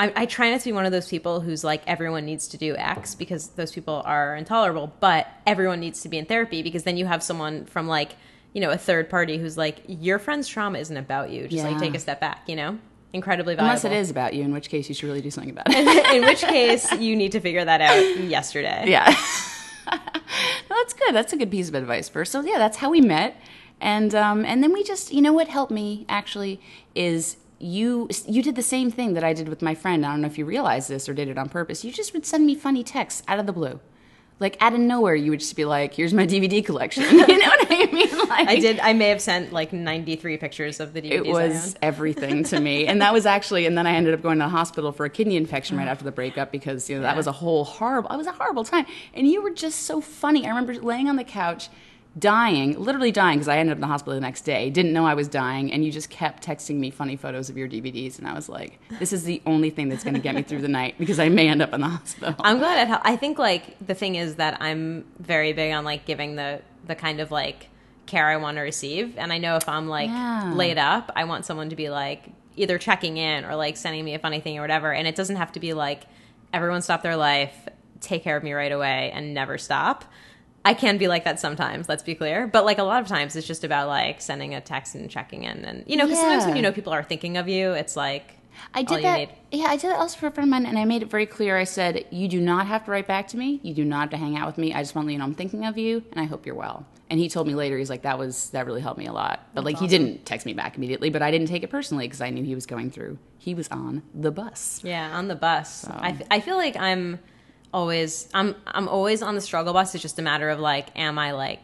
I, 0.00 0.12
I 0.16 0.26
try 0.26 0.50
not 0.50 0.60
to 0.60 0.64
be 0.64 0.72
one 0.72 0.86
of 0.86 0.92
those 0.92 1.08
people 1.08 1.40
who's 1.40 1.62
like 1.62 1.82
everyone 1.86 2.24
needs 2.24 2.48
to 2.48 2.56
do 2.56 2.74
X 2.74 3.14
because 3.14 3.48
those 3.48 3.70
people 3.70 4.02
are 4.06 4.34
intolerable, 4.34 4.90
but 4.98 5.28
everyone 5.46 5.78
needs 5.78 6.00
to 6.02 6.08
be 6.08 6.16
in 6.16 6.24
therapy 6.24 6.62
because 6.62 6.84
then 6.84 6.96
you 6.96 7.04
have 7.04 7.22
someone 7.22 7.66
from 7.66 7.86
like 7.86 8.16
you 8.54 8.62
know 8.62 8.70
a 8.70 8.78
third 8.78 9.10
party 9.10 9.36
who's 9.36 9.58
like 9.58 9.82
your 9.86 10.18
friend's 10.18 10.48
trauma 10.48 10.78
isn't 10.78 10.96
about 10.96 11.28
you. 11.28 11.48
Just 11.48 11.64
like 11.64 11.78
take 11.78 11.94
a 11.94 11.98
step 11.98 12.18
back, 12.18 12.48
you 12.48 12.56
know. 12.56 12.78
Incredibly 13.12 13.54
valuable. 13.54 13.72
Unless 13.72 13.84
it 13.84 13.92
is 13.92 14.10
about 14.10 14.32
you, 14.32 14.42
in 14.42 14.54
which 14.54 14.70
case 14.70 14.88
you 14.88 14.94
should 14.94 15.06
really 15.06 15.20
do 15.20 15.30
something 15.30 15.50
about 15.50 15.66
it. 15.68 16.16
in 16.16 16.24
which 16.24 16.40
case 16.40 16.90
you 16.92 17.14
need 17.14 17.32
to 17.32 17.40
figure 17.40 17.64
that 17.64 17.82
out 17.82 18.20
yesterday. 18.20 18.84
yeah. 18.86 19.14
no, 19.92 19.98
that's 20.70 20.94
good. 20.94 21.14
That's 21.14 21.34
a 21.34 21.36
good 21.36 21.50
piece 21.50 21.68
of 21.68 21.74
advice 21.74 22.08
first. 22.08 22.32
So 22.32 22.40
yeah, 22.40 22.56
that's 22.56 22.78
how 22.78 22.88
we 22.88 23.02
met. 23.02 23.36
And 23.82 24.14
um, 24.14 24.46
and 24.46 24.62
then 24.62 24.72
we 24.72 24.82
just, 24.82 25.12
you 25.12 25.20
know, 25.20 25.34
what 25.34 25.48
helped 25.48 25.72
me 25.72 26.06
actually 26.08 26.58
is 26.94 27.36
you 27.60 28.08
you 28.26 28.42
did 28.42 28.56
the 28.56 28.62
same 28.62 28.90
thing 28.90 29.14
that 29.14 29.22
I 29.22 29.32
did 29.32 29.48
with 29.48 29.62
my 29.62 29.74
friend. 29.74 30.04
I 30.04 30.10
don't 30.10 30.22
know 30.22 30.26
if 30.26 30.38
you 30.38 30.44
realized 30.44 30.88
this 30.88 31.08
or 31.08 31.14
did 31.14 31.28
it 31.28 31.38
on 31.38 31.48
purpose. 31.48 31.84
You 31.84 31.92
just 31.92 32.12
would 32.14 32.24
send 32.26 32.46
me 32.46 32.54
funny 32.54 32.82
texts 32.82 33.22
out 33.28 33.38
of 33.38 33.46
the 33.46 33.52
blue, 33.52 33.80
like 34.38 34.56
out 34.60 34.72
of 34.72 34.80
nowhere. 34.80 35.14
You 35.14 35.30
would 35.30 35.40
just 35.40 35.56
be 35.56 35.66
like, 35.66 35.92
"Here's 35.94 36.14
my 36.14 36.26
DVD 36.26 36.64
collection." 36.64 37.02
you 37.10 37.38
know 37.38 37.48
what 37.48 37.66
I 37.70 37.86
mean? 37.92 38.08
Like, 38.30 38.48
I 38.48 38.56
did. 38.60 38.78
I 38.78 38.92
may 38.92 39.08
have 39.08 39.20
sent 39.20 39.52
like 39.52 39.72
ninety 39.72 40.14
three 40.14 40.36
pictures 40.36 40.78
of 40.78 40.92
the 40.92 41.02
DVDs. 41.02 41.10
it 41.10 41.26
was 41.26 41.74
everything 41.82 42.44
to 42.44 42.60
me 42.60 42.86
and 42.86 43.02
that 43.02 43.12
was 43.12 43.26
actually 43.26 43.66
and 43.66 43.76
then 43.76 43.88
i 43.88 43.92
ended 43.92 44.14
up 44.14 44.22
going 44.22 44.38
to 44.38 44.44
the 44.44 44.48
hospital 44.48 44.92
for 44.92 45.04
a 45.04 45.10
kidney 45.10 45.36
infection 45.36 45.76
right 45.76 45.88
after 45.88 46.04
the 46.04 46.12
breakup 46.12 46.52
because 46.52 46.88
you 46.88 46.94
know 46.96 47.02
that 47.02 47.16
was 47.16 47.26
a 47.26 47.32
whole 47.32 47.64
horrible 47.64 48.08
it 48.08 48.16
was 48.16 48.28
a 48.28 48.32
horrible 48.32 48.62
time 48.62 48.86
and 49.14 49.26
you 49.26 49.42
were 49.42 49.50
just 49.50 49.80
so 49.80 50.00
funny 50.00 50.46
i 50.46 50.48
remember 50.48 50.74
laying 50.74 51.08
on 51.08 51.16
the 51.16 51.24
couch 51.24 51.68
dying 52.18 52.76
literally 52.78 53.12
dying 53.12 53.38
because 53.38 53.46
i 53.46 53.56
ended 53.56 53.72
up 53.72 53.76
in 53.76 53.80
the 53.82 53.86
hospital 53.86 54.14
the 54.14 54.20
next 54.20 54.40
day 54.42 54.68
didn't 54.68 54.92
know 54.92 55.06
i 55.06 55.14
was 55.14 55.28
dying 55.28 55.72
and 55.72 55.84
you 55.84 55.92
just 55.92 56.10
kept 56.10 56.44
texting 56.44 56.74
me 56.76 56.90
funny 56.90 57.14
photos 57.14 57.48
of 57.48 57.56
your 57.56 57.68
dvds 57.68 58.18
and 58.18 58.26
i 58.26 58.32
was 58.34 58.48
like 58.48 58.80
this 58.98 59.12
is 59.12 59.22
the 59.22 59.40
only 59.46 59.70
thing 59.70 59.88
that's 59.88 60.02
going 60.02 60.14
to 60.14 60.20
get 60.20 60.34
me 60.34 60.42
through 60.42 60.60
the 60.60 60.66
night 60.68 60.96
because 60.98 61.20
i 61.20 61.28
may 61.28 61.46
end 61.48 61.62
up 61.62 61.72
in 61.72 61.80
the 61.80 61.86
hospital 61.88 62.34
I'm 62.40 62.58
glad 62.58 62.82
it 62.82 62.88
helped. 62.88 63.06
I 63.06 63.14
think 63.16 63.38
like 63.38 63.76
the 63.86 63.94
thing 63.94 64.16
is 64.16 64.34
that 64.36 64.60
I'm 64.60 65.04
very 65.20 65.52
big 65.52 65.72
on 65.72 65.84
like 65.84 66.04
giving 66.04 66.34
the 66.34 66.62
the 66.86 66.96
kind 66.96 67.20
of 67.20 67.30
like 67.30 67.68
care 68.06 68.26
I 68.26 68.38
want 68.38 68.56
to 68.56 68.62
receive, 68.62 69.16
and 69.16 69.32
I 69.32 69.38
know 69.38 69.54
if 69.56 69.68
I'm 69.68 69.86
like 69.88 70.08
Yeah. 70.08 70.52
laid 70.54 70.78
up, 70.78 71.12
I 71.14 71.24
want 71.24 71.44
someone 71.44 71.68
to 71.70 71.76
be 71.76 71.90
like 71.90 72.24
either 72.56 72.76
checking 72.76 73.18
in 73.18 73.44
or 73.44 73.54
like 73.54 73.76
sending 73.76 74.04
me 74.04 74.14
a 74.14 74.18
funny 74.18 74.40
thing 74.40 74.58
or 74.58 74.62
whatever, 74.62 74.92
and 74.92 75.06
it 75.06 75.14
doesn't 75.14 75.36
have 75.36 75.52
to 75.52 75.60
be 75.60 75.74
like 75.74 76.02
everyone 76.52 76.82
stop 76.82 77.02
their 77.02 77.16
life, 77.16 77.54
take 78.00 78.24
care 78.24 78.36
of 78.36 78.42
me 78.42 78.52
right 78.52 78.72
away, 78.72 79.12
and 79.14 79.32
never 79.32 79.58
stop. 79.58 80.04
I 80.64 80.74
can 80.74 80.98
be 80.98 81.08
like 81.08 81.24
that 81.24 81.40
sometimes, 81.40 81.88
let's 81.88 82.02
be 82.02 82.14
clear. 82.14 82.46
But 82.46 82.64
like 82.64 82.78
a 82.78 82.82
lot 82.82 83.00
of 83.02 83.08
times 83.08 83.34
it's 83.36 83.46
just 83.46 83.64
about 83.64 83.88
like 83.88 84.20
sending 84.20 84.54
a 84.54 84.60
text 84.60 84.94
and 84.94 85.10
checking 85.10 85.44
in. 85.44 85.64
And 85.64 85.84
you 85.86 85.96
know, 85.96 86.04
because 86.06 86.20
sometimes 86.20 86.44
when 86.46 86.56
you 86.56 86.62
know 86.62 86.72
people 86.72 86.92
are 86.92 87.02
thinking 87.02 87.36
of 87.36 87.48
you, 87.48 87.72
it's 87.72 87.96
like 87.96 88.36
I 88.74 88.82
did 88.82 89.02
that. 89.04 89.18
need. 89.18 89.30
Yeah, 89.52 89.66
I 89.68 89.76
did 89.76 89.90
that 89.90 89.98
also 89.98 90.18
for 90.18 90.26
a 90.26 90.30
friend 90.30 90.48
of 90.48 90.50
mine, 90.50 90.66
and 90.66 90.78
I 90.78 90.84
made 90.84 91.02
it 91.02 91.10
very 91.10 91.26
clear. 91.26 91.56
I 91.56 91.64
said, 91.64 92.04
"You 92.10 92.28
do 92.28 92.40
not 92.40 92.66
have 92.66 92.84
to 92.84 92.90
write 92.90 93.06
back 93.06 93.28
to 93.28 93.36
me. 93.36 93.60
You 93.62 93.74
do 93.74 93.84
not 93.84 94.00
have 94.00 94.10
to 94.10 94.16
hang 94.16 94.36
out 94.36 94.46
with 94.46 94.58
me. 94.58 94.74
I 94.74 94.82
just 94.82 94.94
want 94.94 95.04
to 95.04 95.08
let 95.08 95.12
you 95.12 95.18
know 95.18 95.24
I'm 95.24 95.34
thinking 95.34 95.64
of 95.64 95.78
you, 95.78 96.02
and 96.12 96.20
I 96.20 96.24
hope 96.24 96.44
you're 96.46 96.54
well." 96.54 96.86
And 97.08 97.18
he 97.18 97.28
told 97.28 97.46
me 97.46 97.54
later, 97.54 97.76
he's 97.78 97.90
like, 97.90 98.02
"That 98.02 98.18
was 98.18 98.50
that 98.50 98.66
really 98.66 98.80
helped 98.80 98.98
me 98.98 99.06
a 99.06 99.12
lot." 99.12 99.48
But 99.54 99.64
like, 99.64 99.78
he 99.78 99.86
didn't 99.86 100.26
text 100.26 100.46
me 100.46 100.52
back 100.52 100.76
immediately, 100.76 101.10
but 101.10 101.22
I 101.22 101.30
didn't 101.30 101.48
take 101.48 101.62
it 101.62 101.70
personally 101.70 102.06
because 102.06 102.20
I 102.20 102.30
knew 102.30 102.44
he 102.44 102.54
was 102.54 102.66
going 102.66 102.90
through. 102.90 103.18
He 103.38 103.54
was 103.54 103.66
on 103.68 104.02
the 104.14 104.30
bus. 104.30 104.80
Yeah, 104.84 105.16
on 105.16 105.28
the 105.28 105.34
bus. 105.36 105.86
I, 105.88 106.10
f- 106.10 106.22
I 106.30 106.40
feel 106.40 106.56
like 106.56 106.76
I'm 106.76 107.18
always 107.72 108.28
I'm 108.34 108.54
I'm 108.66 108.88
always 108.88 109.22
on 109.22 109.34
the 109.34 109.40
struggle 109.40 109.72
bus. 109.72 109.94
It's 109.94 110.02
just 110.02 110.18
a 110.18 110.22
matter 110.22 110.48
of 110.50 110.58
like, 110.60 110.88
am 110.98 111.18
I 111.18 111.32
like 111.32 111.60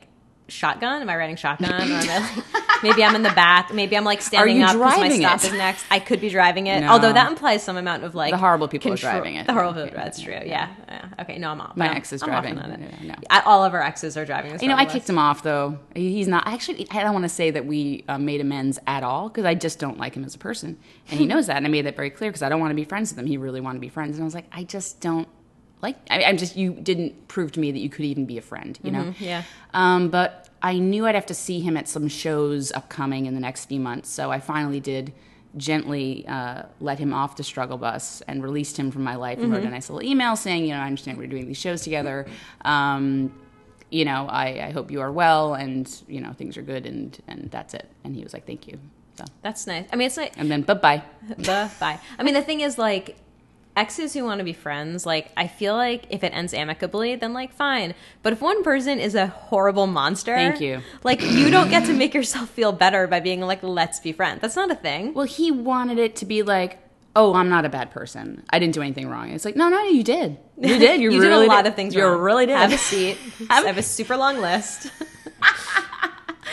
shotgun? 0.49 1.03
Am 1.03 1.09
I 1.11 1.17
riding 1.17 1.35
shotgun? 1.37 1.73
or 1.73 1.75
am 1.75 1.93
I 1.93 2.19
like, 2.21 2.45
maybe 2.85 3.03
I'm 3.03 3.17
in 3.17 3.25
the 3.25 3.31
back. 3.31 3.75
Maybe 3.75 3.97
I'm 3.97 4.05
like 4.05 4.23
standing 4.23 4.63
up 4.63 4.75
because 4.75 4.97
my 5.01 5.09
stop 5.19 5.41
it? 5.43 5.45
is 5.47 5.53
next. 5.55 5.85
I 5.91 5.99
could 5.99 6.21
be 6.21 6.29
driving 6.29 6.69
it, 6.69 6.83
No. 6.83 6.89
although 6.91 7.13
that 7.13 7.29
implies 7.29 7.65
some 7.65 7.77
amount 7.77 8.05
of 8.05 8.15
like 8.15 8.31
The 8.31 8.37
horrible 8.37 8.69
people 8.69 8.93
are 8.93 8.97
driving 8.97 9.35
it. 9.35 9.47
The 9.49 9.53
horrible 9.53 9.77
Yeah, 9.81 9.85
people. 9.87 10.05
That's 10.05 10.21
true. 10.21 10.33
yeah, 10.35 10.45
Yeah. 10.45 10.69
yeah. 10.89 11.09
Okay. 11.23 11.39
No, 11.39 11.51
I'm 11.51 11.61
off. 11.61 11.77
My 11.77 11.87
I'm- 11.89 11.97
ex 11.97 12.13
is 12.13 12.23
I'm 12.23 12.29
driving. 12.29 12.59
off 12.61 12.67
it. 12.71 13.03
No. 13.03 13.15
I- 13.29 13.41
all 13.41 13.65
of 13.65 13.75
our 13.75 13.83
exes 13.83 14.17
are 14.17 14.25
driving. 14.25 14.53
This 14.53 14.63
You 14.63 14.69
know, 14.69 14.77
I 14.77 14.85
kicked 14.85 15.09
him 15.11 15.19
off 15.19 15.43
though. 15.43 15.79
He's 15.97 16.29
not 16.29 16.47
actually. 16.47 16.87
I 16.93 17.03
don't 17.03 17.13
want 17.13 17.25
to 17.25 17.29
say 17.29 17.51
that 17.51 17.67
we 17.67 18.05
uh, 18.09 18.17
made 18.19 18.41
amends 18.41 18.79
at 18.87 19.03
all 19.03 19.29
because 19.29 19.47
I 19.47 19.55
just 19.57 19.81
don't 19.81 19.99
like 19.99 20.15
him 20.15 20.23
as 20.23 20.37
a 20.37 20.39
person, 20.39 20.79
and 21.11 21.19
he 21.19 21.27
knows 21.33 21.49
that. 21.49 21.57
And 21.57 21.67
I 21.67 21.71
made 21.71 21.87
that 21.87 21.97
very 21.97 22.11
clear 22.11 22.31
because 22.31 22.43
I 22.43 22.49
don't 22.49 22.61
want 22.61 22.71
to 22.71 22.77
be 22.77 22.85
friends 22.85 23.11
with 23.11 23.19
him. 23.19 23.27
He 23.27 23.37
really 23.37 23.61
wanted 23.61 23.79
to 23.79 23.81
be 23.81 23.89
friends, 23.89 24.15
and 24.17 24.23
I 24.23 24.25
was 24.27 24.35
like, 24.35 24.47
I 24.53 24.63
just 24.63 25.01
don't 25.01 25.27
like. 25.87 25.97
I, 26.11 26.25
I'm 26.25 26.37
just. 26.37 26.57
You 26.57 26.73
didn't 26.73 27.13
prove 27.29 27.53
to 27.53 27.61
me 27.61 27.73
that 27.73 27.79
you 27.79 27.89
could 27.89 28.05
even 28.05 28.27
be 28.27 28.39
a 28.39 28.43
friend. 28.43 28.79
You 28.83 28.91
know. 28.91 29.05
Mm-hmm, 29.05 29.25
yeah. 29.25 29.43
Um, 29.73 30.09
but 30.11 30.49
I 30.63 30.79
knew 30.79 31.07
I'd 31.07 31.15
have 31.15 31.27
to 31.27 31.35
see 31.35 31.61
him 31.61 31.77
at 31.77 31.89
some 31.89 32.09
shows 32.09 32.73
upcoming 32.73 33.27
in 33.27 33.35
the 33.35 33.41
next 33.41 33.67
few 33.67 33.81
months, 33.81 34.09
so 34.11 34.31
I 34.31 34.41
finally 34.41 34.81
did 34.81 35.13
gently 35.57 36.27
uh, 36.29 36.63
let 36.81 36.99
him 36.99 37.15
off 37.15 37.37
the 37.37 37.43
struggle 37.43 37.79
bus 37.79 38.23
and 38.29 38.43
released 38.43 38.77
him 38.77 38.91
from 38.91 39.03
my 39.05 39.17
life 39.17 39.39
and 39.39 39.51
wrote 39.51 39.61
Mm-hmm. 39.61 39.69
a 39.69 39.71
nice 39.71 39.89
little 39.89 40.07
email 40.07 40.37
saying, 40.37 40.65
you 40.67 40.75
know, 40.75 40.81
I 40.81 40.87
understand 40.87 41.17
we're 41.17 41.27
doing 41.29 41.47
these 41.47 41.57
shows 41.57 41.81
together. 41.83 42.27
Um, 42.63 43.33
you 43.91 44.05
know, 44.05 44.27
I, 44.29 44.67
I 44.67 44.71
hope 44.73 44.91
you 44.91 45.01
are 45.01 45.11
well 45.13 45.55
and, 45.55 45.89
you 46.09 46.21
know, 46.21 46.33
things 46.33 46.59
are 46.59 46.63
good 46.63 46.85
and, 46.85 47.17
and 47.27 47.49
that's 47.51 47.73
it. 47.73 47.89
And 48.05 48.15
he 48.15 48.23
was 48.23 48.35
like, 48.35 48.47
thank 48.47 48.67
you. 48.69 48.77
So, 49.17 49.25
That's 49.41 49.67
nice. 49.67 49.87
I 49.93 49.97
mean, 49.97 50.09
it's 50.09 50.19
like 50.19 50.35
and 50.37 50.51
then, 50.51 50.61
bye 50.61 50.75
bye. 50.75 51.03
bye 51.47 51.71
bye. 51.81 51.99
I 52.19 52.23
mean, 52.23 52.35
the 52.35 52.43
thing 52.43 52.61
is, 52.61 52.77
like, 52.77 53.17
exes 53.77 54.15
who 54.15 54.25
want 54.25 54.39
to 54.39 54.45
be 54.45 54.53
friends, 54.53 55.05
like, 55.07 55.31
I 55.37 55.47
feel 55.47 55.75
like 55.75 56.05
if 56.11 56.25
it 56.25 56.29
ends 56.35 56.55
amicably, 56.55 57.15
then, 57.17 57.33
like, 57.33 57.53
fine. 57.53 57.95
But 58.23 58.33
if 58.33 58.41
one 58.41 58.63
person 58.63 58.99
is 58.99 59.15
a 59.15 59.27
horrible 59.27 59.87
monster, 59.87 60.35
Thank 60.35 60.61
you. 60.61 60.81
Like, 61.05 61.21
you 61.23 61.51
don't 61.51 61.69
get 61.71 61.87
to 61.87 61.93
make 61.93 62.15
yourself 62.15 62.49
feel 62.51 62.73
better 62.73 63.07
by 63.07 63.21
being 63.21 63.41
like, 63.43 63.63
let's 63.63 64.01
be 64.01 64.13
friends. 64.13 64.41
That's 64.41 64.57
not 64.57 64.71
a 64.71 64.75
thing. 64.75 65.15
Well, 65.15 65.27
he 65.27 65.51
wanted 65.51 65.99
it 65.99 66.17
to 66.17 66.25
be 66.27 66.43
like, 66.43 66.79
oh, 67.15 67.35
I'm 67.35 67.49
not 67.49 67.65
a 67.65 67.69
bad 67.69 67.91
person. 67.91 68.43
I 68.51 68.59
didn't 68.59 68.75
do 68.75 68.83
anything 68.83 69.09
wrong. 69.09 69.31
It's 69.31 69.45
like, 69.45 69.57
no, 69.57 69.69
no, 69.69 69.83
you 69.85 70.03
did. 70.03 70.37
You 70.59 70.79
did. 70.79 71.01
You, 71.01 71.11
You 71.13 71.21
really 71.23 71.47
did 71.47 71.53
a 71.53 71.55
lot 71.55 71.67
of 71.67 71.75
things 71.75 71.95
You 71.95 72.05
wrong. 72.05 72.21
really 72.21 72.47
did. 72.47 72.57
Have 72.57 72.73
a 72.73 72.79
seat. 72.79 73.19
I 73.51 73.63
have 73.63 73.79
a 73.79 73.83
super 73.83 74.17
long 74.17 74.39
list. 74.41 74.91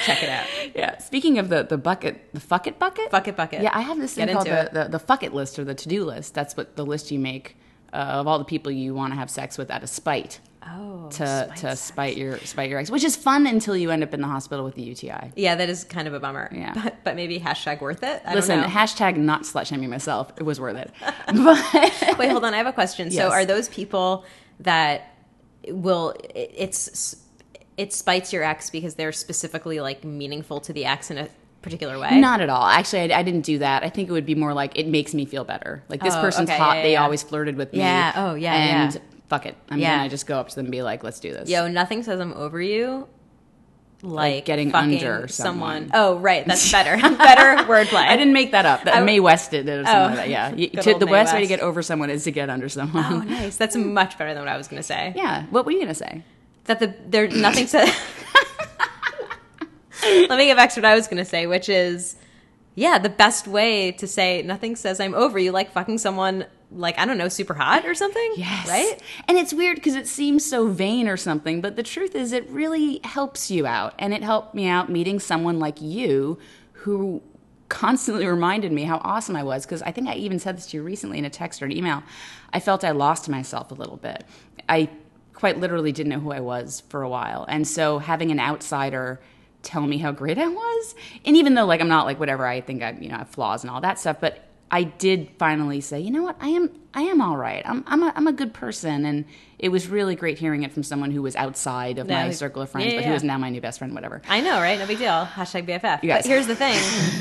Check 0.05 0.23
it 0.23 0.29
out. 0.29 0.45
yeah. 0.75 0.97
Speaking 0.99 1.39
of 1.39 1.49
the, 1.49 1.63
the 1.63 1.77
bucket, 1.77 2.29
the 2.33 2.39
fuck 2.39 2.67
it 2.67 2.79
bucket? 2.79 3.11
Fuck 3.11 3.27
it, 3.27 3.35
bucket. 3.35 3.61
Yeah, 3.61 3.71
I 3.73 3.81
have 3.81 3.99
this 3.99 4.13
thing 4.13 4.27
Get 4.27 4.33
called 4.33 4.47
the, 4.47 4.69
the, 4.71 4.89
the 4.89 4.99
fuck 4.99 5.23
it 5.23 5.33
list 5.33 5.57
or 5.59 5.63
the 5.63 5.75
to 5.75 5.87
do 5.89 6.05
list. 6.05 6.33
That's 6.33 6.55
what 6.57 6.75
the 6.75 6.85
list 6.85 7.11
you 7.11 7.19
make 7.19 7.57
uh, 7.91 7.97
of 7.97 8.27
all 8.27 8.39
the 8.39 8.45
people 8.45 8.71
you 8.71 8.93
want 8.93 9.13
to 9.13 9.15
have 9.19 9.29
sex 9.29 9.57
with 9.57 9.69
out 9.71 9.83
of 9.83 9.89
spite. 9.89 10.39
Oh, 10.65 11.09
To, 11.09 11.15
spite 11.15 11.55
to 11.57 11.61
sex. 11.61 11.79
spite 11.81 12.17
your 12.17 12.37
spite 12.39 12.69
your 12.69 12.79
ex, 12.79 12.89
which 12.89 13.03
is 13.03 13.17
fun 13.17 13.45
until 13.47 13.75
you 13.75 13.91
end 13.91 14.01
up 14.01 14.13
in 14.13 14.21
the 14.21 14.27
hospital 14.27 14.63
with 14.63 14.75
the 14.75 14.81
UTI. 14.81 15.33
Yeah, 15.35 15.55
that 15.55 15.67
is 15.67 15.83
kind 15.83 16.07
of 16.07 16.13
a 16.13 16.21
bummer. 16.21 16.49
Yeah. 16.53 16.71
But, 16.73 17.03
but 17.03 17.15
maybe 17.17 17.37
hashtag 17.37 17.81
worth 17.81 18.01
it. 18.01 18.21
I 18.25 18.33
Listen, 18.33 18.59
don't 18.59 18.69
know. 18.69 18.73
hashtag 18.73 19.17
not 19.17 19.41
slut 19.43 19.65
shaming 19.67 19.89
myself. 19.89 20.31
It 20.37 20.43
was 20.43 20.61
worth 20.61 20.77
it. 20.77 20.91
But 21.27 22.17
Wait, 22.17 22.29
hold 22.31 22.45
on. 22.45 22.53
I 22.53 22.57
have 22.57 22.65
a 22.67 22.71
question. 22.71 23.11
So, 23.11 23.29
are 23.29 23.43
those 23.45 23.67
people 23.67 24.23
that 24.61 25.13
will 25.67 26.11
it, 26.33 26.51
it's 26.55 27.17
it 27.77 27.91
spites 27.93 28.31
your 28.33 28.43
ex 28.43 28.69
because 28.69 28.95
they're 28.95 29.11
specifically 29.11 29.79
like 29.79 30.03
meaningful 30.03 30.59
to 30.61 30.73
the 30.73 30.85
ex 30.85 31.09
in 31.11 31.17
a 31.17 31.27
particular 31.61 31.97
way? 31.99 32.19
Not 32.19 32.41
at 32.41 32.49
all. 32.49 32.65
Actually, 32.65 33.13
I, 33.13 33.19
I 33.19 33.23
didn't 33.23 33.41
do 33.45 33.59
that. 33.59 33.83
I 33.83 33.89
think 33.89 34.09
it 34.09 34.11
would 34.11 34.25
be 34.25 34.35
more 34.35 34.53
like 34.53 34.77
it 34.77 34.87
makes 34.87 35.13
me 35.13 35.25
feel 35.25 35.43
better. 35.43 35.83
Like 35.89 36.01
this 36.01 36.13
Oh, 36.13 36.21
person's 36.21 36.49
okay, 36.49 36.57
hot. 36.57 36.77
yeah, 36.77 36.83
they 36.83 36.91
yeah. 36.93 37.03
always 37.03 37.23
flirted 37.23 37.55
with 37.55 37.71
me. 37.73 37.79
Yeah. 37.79 38.13
Oh, 38.15 38.35
yeah, 38.35 38.53
And 38.53 38.93
yeah. 38.93 39.01
fuck 39.29 39.45
it. 39.45 39.55
I'm 39.69 39.79
Yeah. 39.79 39.97
gonna 39.97 40.09
just 40.09 40.27
go 40.27 40.37
up 40.39 40.49
to 40.49 40.55
them 40.55 40.65
and 40.65 40.71
be 40.71 40.81
like, 40.83 41.03
let's 41.03 41.19
do 41.19 41.31
this. 41.33 41.49
Yo, 41.49 41.67
nothing 41.67 42.03
says 42.03 42.19
I'm 42.19 42.33
over 42.33 42.61
you. 42.61 43.07
Like, 44.05 44.43
getting 44.43 44.69
fucking 44.69 44.97
under 45.05 45.29
someone. 45.29 45.89
Oh, 45.93 46.17
right. 46.17 46.45
That's 46.45 46.69
better. 46.69 46.97
better 47.15 47.63
wordplay. 47.63 48.05
I 48.05 48.17
didn't 48.17 48.33
make 48.33 48.51
that 48.51 48.65
up. 48.65 48.83
That 48.83 48.97
I- 48.97 49.01
Mae 49.01 49.21
West 49.21 49.51
did 49.51 49.69
it 49.69 49.71
or 49.79 49.85
something 49.85 49.95
Oh. 49.95 50.05
like 50.07 50.15
that. 50.17 50.25
Oh. 50.27 50.29
Yeah. 50.29 50.51
You- 50.55 50.67
to- 50.81 50.99
the 50.99 51.05
best 51.05 51.33
way 51.33 51.39
to 51.39 51.47
get 51.47 51.61
over 51.61 51.81
someone 51.81 52.09
is 52.09 52.25
to 52.25 52.31
get 52.31 52.49
under 52.49 52.67
someone. 52.67 53.05
Oh, 53.05 53.19
nice. 53.21 53.55
That's 53.55 53.77
much 53.77 54.17
better 54.17 54.33
than 54.33 54.43
what 54.43 54.49
I 54.51 54.57
was 54.57 54.67
going 54.67 54.81
to 54.81 54.85
say. 54.85 55.13
Yeah. 55.15 55.45
What 55.51 55.65
were 55.65 55.71
you 55.71 55.79
gonna 55.79 55.95
say? 55.95 56.23
That 56.65 56.79
the 56.79 56.93
there 57.07 57.27
nothing 57.27 57.67
says. 57.67 57.93
Let 60.03 60.37
me 60.37 60.45
get 60.45 60.57
back 60.57 60.71
to 60.73 60.81
what 60.81 60.85
I 60.85 60.95
was 60.95 61.07
going 61.07 61.23
to 61.23 61.25
say, 61.25 61.47
which 61.47 61.69
is, 61.69 62.17
yeah, 62.75 62.97
the 62.97 63.09
best 63.09 63.47
way 63.47 63.93
to 63.93 64.07
say 64.07 64.41
nothing 64.41 64.75
says 64.75 64.99
I'm 64.99 65.13
over 65.13 65.39
you, 65.39 65.51
like 65.51 65.71
fucking 65.71 65.97
someone 65.97 66.45
like 66.75 66.97
I 66.97 67.05
don't 67.05 67.17
know, 67.17 67.29
super 67.29 67.53
hot 67.53 67.85
or 67.85 67.93
something. 67.93 68.33
Yes. 68.35 68.67
Right. 68.67 68.99
And 69.27 69.37
it's 69.37 69.53
weird 69.53 69.75
because 69.75 69.95
it 69.95 70.07
seems 70.07 70.45
so 70.45 70.67
vain 70.67 71.07
or 71.07 71.17
something, 71.17 71.61
but 71.61 71.75
the 71.75 71.83
truth 71.83 72.15
is 72.15 72.31
it 72.31 72.49
really 72.49 72.99
helps 73.03 73.51
you 73.51 73.65
out. 73.65 73.93
And 73.99 74.13
it 74.13 74.23
helped 74.23 74.55
me 74.55 74.67
out 74.67 74.89
meeting 74.89 75.19
someone 75.19 75.59
like 75.59 75.81
you 75.81 76.37
who 76.71 77.21
constantly 77.69 78.25
reminded 78.25 78.71
me 78.71 78.83
how 78.83 78.97
awesome 79.03 79.35
I 79.35 79.43
was. 79.43 79.65
Because 79.65 79.81
I 79.81 79.91
think 79.91 80.07
I 80.07 80.15
even 80.15 80.39
said 80.39 80.57
this 80.57 80.67
to 80.67 80.77
you 80.77 80.83
recently 80.83 81.17
in 81.17 81.25
a 81.25 81.29
text 81.29 81.61
or 81.61 81.65
an 81.65 81.71
email. 81.71 82.03
I 82.51 82.59
felt 82.59 82.83
I 82.83 82.91
lost 82.91 83.29
myself 83.29 83.71
a 83.71 83.75
little 83.75 83.97
bit. 83.97 84.23
I 84.67 84.89
quite 85.33 85.59
literally 85.59 85.91
didn't 85.91 86.09
know 86.11 86.19
who 86.19 86.31
I 86.31 86.39
was 86.39 86.83
for 86.89 87.01
a 87.01 87.09
while. 87.09 87.45
And 87.47 87.67
so 87.67 87.99
having 87.99 88.31
an 88.31 88.39
outsider 88.39 89.19
tell 89.61 89.81
me 89.87 89.97
how 89.97 90.11
great 90.11 90.37
I 90.37 90.47
was, 90.47 90.95
and 91.25 91.37
even 91.37 91.53
though 91.55 91.65
like 91.65 91.81
I'm 91.81 91.87
not 91.87 92.05
like 92.05 92.19
whatever 92.19 92.45
I 92.45 92.61
think 92.61 92.83
I 92.83 92.91
you 92.99 93.09
know 93.09 93.15
I 93.15 93.19
have 93.19 93.29
flaws 93.29 93.63
and 93.63 93.71
all 93.71 93.81
that 93.81 93.99
stuff, 93.99 94.17
but 94.19 94.49
I 94.69 94.83
did 94.83 95.29
finally 95.37 95.81
say, 95.81 95.99
you 95.99 96.09
know 96.11 96.23
what, 96.23 96.35
I 96.41 96.49
am 96.49 96.69
I 96.95 97.03
am 97.03 97.21
all 97.21 97.37
right. 97.37 97.61
I'm 97.65 97.83
I'm 97.87 98.03
a, 98.03 98.11
I'm 98.15 98.27
a 98.27 98.33
good 98.33 98.53
person, 98.53 99.05
and 99.05 99.25
it 99.59 99.69
was 99.69 99.87
really 99.87 100.15
great 100.15 100.37
hearing 100.37 100.63
it 100.63 100.73
from 100.73 100.83
someone 100.83 101.11
who 101.11 101.21
was 101.21 101.35
outside 101.35 101.97
of 101.97 102.09
Yeah, 102.09 102.25
my 102.25 102.31
circle 102.31 102.61
of 102.61 102.69
friends, 102.71 102.87
yeah, 102.91 102.97
but 102.97 103.03
yeah. 103.03 103.09
who 103.09 103.15
is 103.15 103.23
now 103.23 103.37
my 103.37 103.49
new 103.49 103.61
best 103.61 103.79
friend. 103.79 103.93
Whatever. 103.95 104.21
I 104.27 104.41
know, 104.41 104.59
right? 104.59 104.77
No 104.77 104.85
big 104.85 104.97
deal. 104.97 105.25
Hashtag 105.25 105.65
BFF. 105.67 105.99
But 106.05 106.25
here's 106.25 106.47
the 106.47 106.55
thing. 106.55 106.77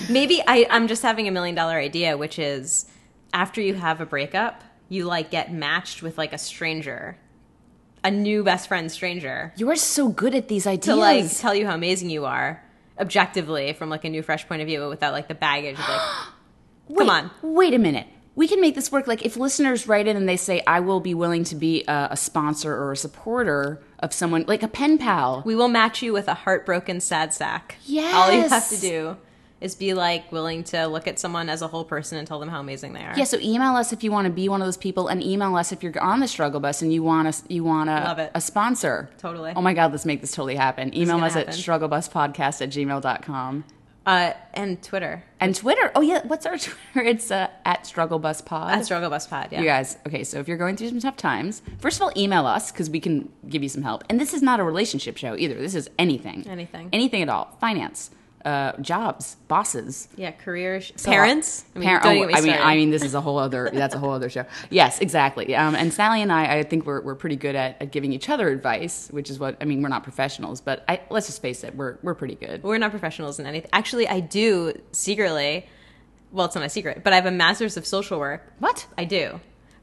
Maybe 0.13 0.43
I, 0.47 0.67
I'm 0.71 0.89
just 0.89 1.03
having 1.03 1.29
a 1.29 1.31
million 1.31 1.55
dollar 1.55 1.79
idea, 1.79 2.17
which 2.17 2.39
is 2.39 2.87
after 3.33 3.61
you 3.61 3.75
have 3.75 4.01
a 4.01 4.07
breakup, 4.07 4.65
you 4.89 5.05
like 5.05 5.31
get 5.31 5.53
matched 5.53 6.03
with 6.03 6.19
like 6.19 6.33
a 6.33 6.39
stranger, 6.39 7.17
a 8.05 8.11
new 8.11 8.43
best 8.43 8.69
friend 8.69 8.91
stranger, 8.91 9.53
You 9.57 9.71
are 9.71 9.77
so 9.77 10.09
good 10.09 10.35
at 10.35 10.49
these 10.49 10.67
ideas. 10.67 10.87
to 10.87 10.97
like 10.97 11.31
tell 11.37 11.55
you 11.55 11.67
how 11.67 11.75
amazing 11.75 12.11
you 12.11 12.25
are 12.25 12.63
objectively 13.01 13.73
from 13.73 13.89
like 13.91 14.05
a 14.05 14.09
new 14.11 14.23
fresh 14.23 14.47
point 14.47 14.61
of 14.63 14.69
view 14.69 14.79
but 14.79 14.89
without 14.89 15.13
like 15.13 15.27
the 15.29 15.35
baggage 15.35 15.79
of 15.79 15.89
like 15.89 16.01
Wait, 16.89 16.99
come 16.99 17.11
on. 17.11 17.31
Wait 17.43 17.75
a 17.75 17.79
minute. 17.79 18.07
We 18.35 18.49
can 18.49 18.61
make 18.61 18.75
this 18.75 18.91
work. 18.91 19.07
Like, 19.07 19.25
if 19.25 19.37
listeners 19.37 19.87
write 19.87 20.07
in 20.09 20.17
and 20.17 20.27
they 20.29 20.37
say, 20.39 20.63
I 20.67 20.81
will 20.81 21.01
be 21.01 21.15
willing 21.15 21.45
to 21.45 21.55
be 21.55 21.85
a, 21.87 22.09
a 22.13 22.17
sponsor 22.17 22.75
or 22.75 22.93
a 22.93 22.97
supporter 22.97 23.83
of 23.99 24.13
someone, 24.13 24.45
like 24.49 24.63
a 24.63 24.69
pen 24.69 24.99
pal. 24.99 25.43
we 25.45 25.55
will 25.55 25.69
match 25.69 26.03
you 26.03 26.13
with 26.13 26.29
a 26.29 26.35
heartbroken 26.35 27.01
sad 27.01 27.33
sack. 27.35 27.77
Yes. 27.85 28.15
All 28.15 28.33
you 28.33 28.49
have 28.49 28.69
to 28.71 28.77
do 28.81 29.17
is 29.63 29.75
be 29.75 29.95
like 29.95 30.31
willing 30.33 30.65
to 30.65 30.87
look 30.87 31.07
at 31.07 31.19
someone 31.19 31.49
as 31.49 31.63
a 31.63 31.69
whole 31.69 31.85
person 31.85 32.19
and 32.19 32.27
tell 32.27 32.39
them 32.39 32.49
how 32.49 32.61
amazing 32.61 32.93
they 32.93 33.01
are. 33.05 33.15
Yeah, 33.17 33.25
so 33.25 33.39
email 33.41 33.77
us 33.77 33.93
if 33.93 34.03
you 34.05 34.11
want 34.13 34.27
to 34.27 34.33
be 34.33 34.49
one 34.49 34.61
of 34.61 34.67
those 34.67 34.77
people, 34.77 35.09
and 35.09 35.23
email 35.23 35.55
us 35.57 35.73
if 35.73 35.83
you're 35.83 35.99
on 36.03 36.21
the 36.21 36.29
struggle 36.29 36.61
bus 36.61 36.83
and 36.83 36.93
you 36.93 37.03
want 37.03 37.29
a, 37.29 37.53
you 37.53 37.65
want 37.65 37.89
Love 37.89 38.19
a, 38.19 38.25
it. 38.25 38.31
a 38.35 38.41
sponsor. 38.41 39.09
Totally. 39.19 39.53
Oh 39.57 39.63
my 39.63 39.73
God, 39.75 39.93
let's 39.93 40.05
make 40.05 40.21
this 40.21 40.33
totally 40.33 40.57
happen. 40.57 40.95
Email 40.97 41.17
gonna 41.17 41.27
us 41.27 41.37
at 41.37 41.47
happen. 41.47 41.61
strugglebuspodcast 41.61 42.61
at 42.63 42.71
gmail.com. 42.71 43.65
Uh, 44.05 44.33
and 44.55 44.83
Twitter 44.83 45.23
And 45.39 45.55
Twitter. 45.55 45.93
Oh, 45.95 46.01
yeah. 46.01 46.23
What's 46.27 46.45
our 46.45 46.59
Twitter? 46.59 47.09
It's 47.09 47.31
uh, 47.31 47.47
at 47.65 47.85
strugglebuspod. 47.85 48.73
at 48.73 48.85
Struggle 48.85 49.11
Bus 49.11 49.29
Pod. 49.29 49.49
Yeah. 49.53 49.61
You 49.61 49.67
guys, 49.67 49.97
okay, 50.09 50.25
so 50.25 50.41
if 50.41 50.49
you're 50.49 50.57
going 50.57 50.77
through 50.77 50.89
some 50.89 50.99
tough 50.99 51.17
times, 51.17 51.63
first 51.79 51.99
of 51.99 52.03
all, 52.03 52.13
email 52.17 52.45
us 52.45 52.73
because 52.73 52.91
we 52.91 52.99
can 52.99 53.31
give 53.49 53.63
you 53.63 53.69
some 53.69 53.83
help. 53.85 54.03
And 54.11 54.19
this 54.21 54.35
is 54.35 54.43
not 54.43 54.59
a 54.59 54.65
relationship 54.65 55.17
show 55.19 55.37
either. 55.37 55.55
This 55.55 55.77
is 55.77 55.89
anything. 56.01 56.45
Anything. 56.49 56.89
Anything 56.93 57.23
at 57.23 57.29
all. 57.29 57.57
Finance, 57.61 58.11
uh, 58.45 58.73
jobs, 58.81 59.37
bosses. 59.49 60.09
Yeah, 60.17 60.33
careers, 60.33 60.93
So- 60.97 61.11
parents. 61.11 61.65
I 61.75 61.79
mean, 61.79 61.89
Par- 61.89 62.01
oh, 62.05 62.27
me 62.27 62.35
I 62.35 62.41
mean. 62.41 62.53
I 62.55 62.77
mean, 62.77 62.91
this 62.91 63.03
is 63.03 63.15
a 63.15 63.21
whole 63.21 63.39
other. 63.39 63.71
That's 63.75 63.95
a 63.95 63.99
whole 63.99 64.11
other 64.13 64.29
show. 64.31 64.45
Yes, 64.71 64.99
exactly. 65.01 65.55
Um, 65.55 65.75
and 65.75 65.93
Sally 65.93 66.23
and 66.23 66.33
I, 66.33 66.59
I 66.59 66.63
think 66.63 66.87
we're, 66.87 67.01
we're 67.01 67.15
pretty 67.15 67.37
good 67.37 67.55
at, 67.55 67.81
at 67.81 67.93
giving 67.93 68.13
each 68.13 68.29
other 68.29 68.49
advice, 68.49 69.09
which 69.11 69.31
is 69.31 69.39
what 69.39 69.57
I 69.61 69.65
mean. 69.65 69.83
We're 69.83 69.89
not 69.89 70.03
professionals, 70.03 70.61
but 70.61 70.85
I, 70.89 71.01
let's 71.11 71.27
just 71.27 71.41
face 71.43 71.65
it, 71.65 71.75
we're 71.77 71.99
we're 72.03 72.15
pretty 72.15 72.35
good. 72.35 72.63
we're 72.63 72.79
not 72.79 72.91
professionals 72.91 73.39
in 73.39 73.47
anything. 73.47 73.71
Actually, 73.73 74.09
I 74.09 74.21
do 74.21 74.73
secretly. 74.93 75.67
Well, 76.33 76.47
it's 76.47 76.55
not 76.55 76.65
a 76.65 76.69
secret, 76.71 77.05
but 77.05 77.13
I 77.13 77.17
have 77.17 77.27
a 77.27 77.31
master's 77.31 77.77
of 77.77 77.87
social 77.87 78.19
work. 78.19 78.43
What? 78.59 78.87
I 78.97 79.05
do, 79.05 79.39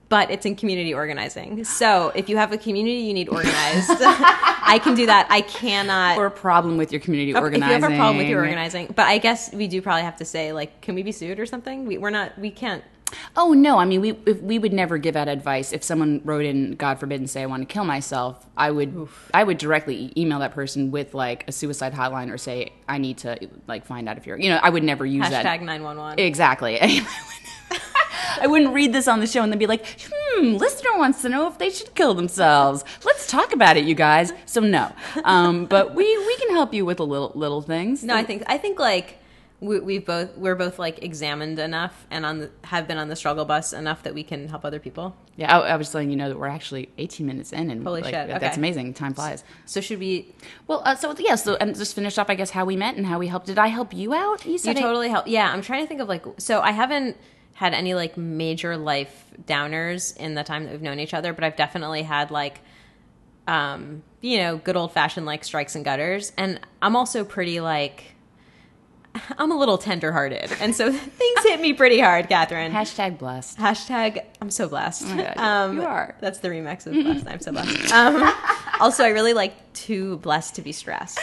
but 0.09 0.31
it's 0.31 0.45
in 0.45 0.55
community 0.55 0.93
organizing. 0.93 1.63
So 1.63 2.11
if 2.15 2.27
you 2.29 2.37
have 2.37 2.51
a 2.51 2.57
community 2.57 2.97
you 2.97 3.13
need 3.13 3.29
organized, 3.29 3.89
I 3.91 4.79
can 4.83 4.95
do 4.95 5.05
that. 5.05 5.27
I 5.29 5.41
cannot. 5.41 6.17
Or 6.17 6.25
a 6.25 6.31
problem 6.31 6.77
with 6.77 6.91
your 6.91 6.99
community 6.99 7.33
organizing. 7.33 7.75
if 7.75 7.79
you 7.79 7.83
have 7.83 7.91
a 7.91 7.95
problem 7.95 8.17
with 8.17 8.27
your 8.27 8.41
organizing, 8.41 8.87
but 8.87 9.05
I 9.05 9.19
guess 9.19 9.53
we 9.53 9.67
do 9.67 9.81
probably 9.81 10.03
have 10.03 10.17
to 10.17 10.25
say 10.25 10.51
like, 10.51 10.81
can 10.81 10.95
we 10.95 11.03
be 11.03 11.11
sued 11.11 11.39
or 11.39 11.45
something? 11.45 11.85
We, 11.85 11.97
we're 11.99 12.09
not. 12.09 12.37
We 12.37 12.49
can't. 12.49 12.83
Oh 13.35 13.53
no! 13.53 13.79
I 13.79 13.85
mean, 13.85 14.01
we 14.01 14.11
if 14.27 14.39
we 14.41 14.59
would 14.59 14.73
never 14.73 14.99
give 14.99 15.15
out 15.15 15.27
advice. 15.27 15.73
If 15.73 15.83
someone 15.83 16.21
wrote 16.23 16.45
in, 16.45 16.73
God 16.73 16.99
forbid, 16.99 17.19
and 17.19 17.27
say 17.27 17.41
I 17.41 17.47
want 17.47 17.67
to 17.67 17.71
kill 17.71 17.83
myself, 17.83 18.45
I 18.55 18.69
would 18.69 19.07
I 19.33 19.43
would 19.43 19.57
directly 19.57 20.13
email 20.15 20.39
that 20.39 20.53
person 20.53 20.91
with 20.91 21.15
like 21.15 21.47
a 21.47 21.51
suicide 21.51 21.93
hotline 21.93 22.31
or 22.31 22.37
say 22.37 22.71
I 22.87 22.99
need 22.99 23.17
to 23.19 23.49
like 23.67 23.85
find 23.85 24.07
out 24.07 24.17
if 24.17 24.27
you're 24.27 24.37
you 24.37 24.49
know 24.49 24.59
I 24.61 24.69
would 24.69 24.83
never 24.83 25.07
use 25.07 25.27
that 25.27 25.43
Hashtag 25.43 25.63
nine 25.63 25.81
one 25.81 25.97
one. 25.97 26.19
exactly. 26.19 26.79
I 28.41 28.47
wouldn't 28.47 28.73
read 28.73 28.93
this 28.93 29.07
on 29.07 29.19
the 29.19 29.27
show 29.27 29.41
and 29.41 29.51
then 29.51 29.59
be 29.59 29.67
like, 29.67 29.85
hmm, 30.09 30.53
listener 30.53 30.97
wants 30.97 31.21
to 31.23 31.29
know 31.29 31.47
if 31.47 31.57
they 31.57 31.69
should 31.69 31.93
kill 31.95 32.13
themselves. 32.13 32.83
Let's 33.05 33.27
talk 33.27 33.53
about 33.53 33.77
it, 33.77 33.85
you 33.85 33.95
guys. 33.95 34.31
So 34.45 34.61
no, 34.61 34.91
um, 35.23 35.65
but 35.65 35.95
we 35.95 36.05
we 36.05 36.37
can 36.37 36.51
help 36.51 36.73
you 36.73 36.85
with 36.85 36.97
the 36.97 37.05
little 37.05 37.31
little 37.35 37.61
things. 37.61 38.03
No, 38.03 38.15
I 38.15 38.23
think 38.23 38.43
I 38.47 38.57
think 38.57 38.79
like 38.79 39.19
we, 39.61 39.79
we've 39.79 40.05
both 40.05 40.37
we're 40.37 40.55
both 40.55 40.79
like 40.79 41.03
examined 41.03 41.59
enough 41.59 42.07
and 42.09 42.25
on 42.25 42.39
the, 42.39 42.51
have 42.63 42.87
been 42.87 42.97
on 42.97 43.09
the 43.09 43.15
struggle 43.15 43.45
bus 43.45 43.73
enough 43.73 44.03
that 44.03 44.13
we 44.13 44.23
can 44.23 44.47
help 44.47 44.63
other 44.63 44.79
people. 44.79 45.15
Yeah, 45.35 45.57
I, 45.57 45.69
I 45.69 45.75
was 45.75 45.93
letting 45.93 46.09
you 46.09 46.15
know 46.15 46.29
that 46.29 46.37
we're 46.37 46.47
actually 46.47 46.89
18 46.97 47.25
minutes 47.25 47.51
in, 47.51 47.69
and 47.69 47.83
Holy 47.83 48.01
like, 48.01 48.13
shit, 48.13 48.27
that's 48.27 48.43
okay. 48.43 48.55
amazing. 48.55 48.93
Time 48.93 49.13
flies. 49.13 49.43
So 49.65 49.81
should 49.81 49.99
we? 49.99 50.33
Well, 50.67 50.81
uh, 50.85 50.95
so 50.95 51.13
yeah, 51.17 51.35
so 51.35 51.55
and 51.55 51.75
just 51.75 51.95
finish 51.95 52.17
off, 52.17 52.29
I 52.29 52.35
guess, 52.35 52.51
how 52.51 52.65
we 52.65 52.75
met 52.75 52.95
and 52.95 53.05
how 53.05 53.19
we 53.19 53.27
helped. 53.27 53.47
Did 53.47 53.59
I 53.59 53.67
help 53.67 53.93
you 53.93 54.13
out? 54.13 54.45
You 54.45 54.53
You 54.53 54.73
totally 54.73 55.09
help. 55.09 55.27
Yeah, 55.27 55.51
I'm 55.51 55.61
trying 55.61 55.83
to 55.83 55.87
think 55.87 56.01
of 56.01 56.07
like 56.07 56.25
so 56.37 56.61
I 56.61 56.71
haven't 56.71 57.17
had 57.59 57.73
any 57.73 57.93
like 57.93 58.15
major 58.15 58.77
life 58.77 59.25
downers 59.45 60.15
in 60.15 60.33
the 60.33 60.45
time 60.45 60.63
that 60.63 60.71
we've 60.71 60.81
known 60.81 60.97
each 60.97 61.13
other, 61.13 61.33
but 61.33 61.43
I've 61.43 61.57
definitely 61.57 62.03
had 62.03 62.31
like 62.31 62.61
um 63.49 64.01
you 64.21 64.37
know 64.37 64.55
good 64.57 64.77
old 64.77 64.93
fashioned 64.93 65.25
like 65.25 65.43
strikes 65.43 65.75
and 65.75 65.83
gutters, 65.83 66.31
and 66.37 66.61
I'm 66.81 66.95
also 66.95 67.25
pretty 67.25 67.59
like. 67.59 68.15
I'm 69.37 69.51
a 69.51 69.57
little 69.57 69.77
tenderhearted, 69.77 70.51
and 70.59 70.75
so 70.75 70.91
things 70.91 71.43
hit 71.43 71.59
me 71.59 71.73
pretty 71.73 71.99
hard, 71.99 72.29
Catherine. 72.29 72.71
hashtag 72.71 73.17
blessed. 73.17 73.57
Hashtag 73.57 74.23
I'm 74.41 74.51
so 74.51 74.67
blessed. 74.69 75.05
Oh 75.07 75.15
God, 75.35 75.73
you 75.73 75.81
are. 75.83 76.15
That's 76.21 76.39
the 76.39 76.49
remix 76.49 76.85
of 76.85 76.93
blessed. 77.03 77.27
I'm 77.27 77.39
so 77.39 77.51
blessed. 77.51 77.91
Um, 77.91 78.31
also, 78.79 79.03
I 79.03 79.09
really 79.09 79.33
like 79.33 79.73
too 79.73 80.17
blessed 80.17 80.55
to 80.55 80.61
be 80.61 80.71
stressed. 80.71 81.19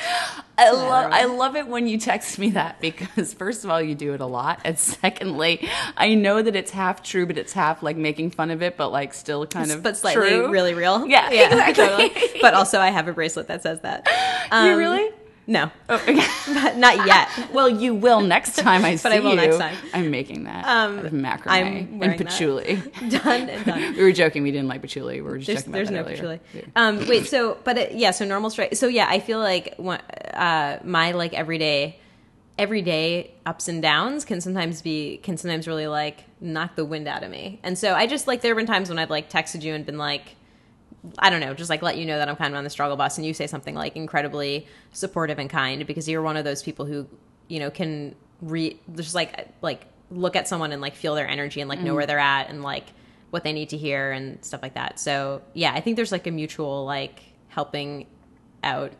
I 0.58 0.70
love 0.70 1.12
I 1.12 1.24
love 1.26 1.54
it 1.56 1.66
when 1.68 1.86
you 1.86 1.98
text 1.98 2.38
me 2.38 2.50
that 2.50 2.80
because 2.80 3.34
first 3.34 3.64
of 3.64 3.70
all 3.70 3.80
you 3.80 3.94
do 3.94 4.14
it 4.14 4.20
a 4.20 4.26
lot 4.26 4.60
and 4.64 4.78
secondly 5.02 5.68
I 5.98 6.14
know 6.14 6.40
that 6.40 6.56
it's 6.56 6.70
half 6.70 7.02
true 7.02 7.26
but 7.26 7.36
it's 7.36 7.52
half 7.52 7.82
like 7.82 7.98
making 7.98 8.30
fun 8.30 8.50
of 8.50 8.62
it 8.62 8.78
but 8.78 8.88
like 8.88 9.12
still 9.12 9.46
kind 9.46 9.70
of 9.70 9.82
but 9.82 9.98
slightly 9.98 10.30
true. 10.30 10.50
really 10.50 10.72
real. 10.72 11.06
Yeah, 11.06 11.30
exactly. 11.30 12.08
totally. 12.08 12.40
But 12.40 12.54
also, 12.54 12.80
I 12.80 12.88
have 12.88 13.08
a 13.08 13.12
bracelet 13.12 13.48
that 13.48 13.62
says 13.62 13.80
that. 13.80 14.08
Um, 14.50 14.70
you 14.70 14.76
really? 14.76 15.10
No, 15.48 15.70
Oh, 15.88 15.94
okay. 15.94 16.26
not 16.76 17.06
yet. 17.06 17.28
well, 17.52 17.68
you 17.68 17.94
will 17.94 18.20
next 18.20 18.56
time 18.58 18.84
I 18.84 18.96
see 18.96 19.08
you. 19.08 19.10
But 19.10 19.12
I 19.12 19.20
will 19.20 19.30
you. 19.30 19.36
next 19.36 19.58
time. 19.58 19.76
I'm 19.94 20.10
making 20.10 20.42
that 20.44 20.66
Um, 20.66 20.98
out 20.98 21.04
of 21.06 21.12
macrame 21.12 22.02
and 22.02 22.18
patchouli. 22.18 22.82
Done 23.08 23.48
and 23.48 23.64
done. 23.64 23.94
we 23.96 24.02
were 24.02 24.10
joking. 24.10 24.42
We 24.42 24.50
didn't 24.50 24.66
like 24.66 24.80
patchouli. 24.82 25.20
We 25.20 25.28
were 25.30 25.38
just 25.38 25.66
There's, 25.70 25.86
joking 25.88 25.96
about 25.98 26.06
there's 26.08 26.20
that 26.20 26.22
no 26.24 26.28
earlier. 26.30 26.38
patchouli. 26.40 26.62
Yeah. 26.74 27.00
Um, 27.02 27.06
wait, 27.08 27.26
so 27.26 27.58
but 27.62 27.78
it, 27.78 27.92
yeah, 27.92 28.10
so 28.10 28.24
normal 28.24 28.50
strike. 28.50 28.74
So 28.74 28.88
yeah, 28.88 29.06
I 29.08 29.20
feel 29.20 29.38
like 29.38 29.74
uh, 30.34 30.78
my 30.82 31.12
like 31.12 31.32
everyday, 31.32 31.98
everyday 32.58 33.30
ups 33.44 33.68
and 33.68 33.82
downs 33.82 34.24
can 34.24 34.40
sometimes 34.40 34.82
be 34.82 35.18
can 35.18 35.36
sometimes 35.36 35.68
really 35.68 35.86
like 35.86 36.24
knock 36.40 36.74
the 36.76 36.84
wind 36.84 37.06
out 37.06 37.22
of 37.22 37.30
me. 37.30 37.60
And 37.62 37.78
so 37.78 37.94
I 37.94 38.06
just 38.06 38.26
like 38.26 38.40
there 38.40 38.50
have 38.52 38.56
been 38.58 38.66
times 38.66 38.88
when 38.88 38.98
I've 38.98 39.10
like 39.10 39.30
texted 39.30 39.62
you 39.62 39.74
and 39.74 39.84
been 39.86 39.98
like. 39.98 40.34
I 41.18 41.30
don't 41.30 41.40
know, 41.40 41.54
just 41.54 41.70
like 41.70 41.82
let 41.82 41.96
you 41.96 42.06
know 42.06 42.18
that 42.18 42.28
I'm 42.28 42.36
kind 42.36 42.52
of 42.52 42.58
on 42.58 42.64
the 42.64 42.70
struggle 42.70 42.96
bus, 42.96 43.18
and 43.18 43.26
you 43.26 43.34
say 43.34 43.46
something 43.46 43.74
like 43.74 43.96
incredibly 43.96 44.66
supportive 44.92 45.38
and 45.38 45.48
kind 45.50 45.86
because 45.86 46.08
you're 46.08 46.22
one 46.22 46.36
of 46.36 46.44
those 46.44 46.62
people 46.62 46.86
who, 46.86 47.06
you 47.48 47.58
know, 47.60 47.70
can 47.70 48.14
re 48.42 48.78
just 48.94 49.14
like 49.14 49.48
like 49.62 49.86
look 50.10 50.36
at 50.36 50.46
someone 50.46 50.72
and 50.72 50.80
like 50.80 50.94
feel 50.94 51.14
their 51.14 51.28
energy 51.28 51.60
and 51.60 51.68
like 51.68 51.80
know 51.80 51.94
where 51.94 52.06
they're 52.06 52.18
at 52.18 52.48
and 52.48 52.62
like 52.62 52.84
what 53.30 53.44
they 53.44 53.52
need 53.52 53.70
to 53.70 53.76
hear 53.76 54.12
and 54.12 54.44
stuff 54.44 54.62
like 54.62 54.74
that. 54.74 54.98
So 55.00 55.42
yeah, 55.52 55.72
I 55.72 55.80
think 55.80 55.96
there's 55.96 56.12
like 56.12 56.26
a 56.26 56.30
mutual 56.30 56.84
like 56.84 57.20
helping 57.48 58.06
out 58.62 58.92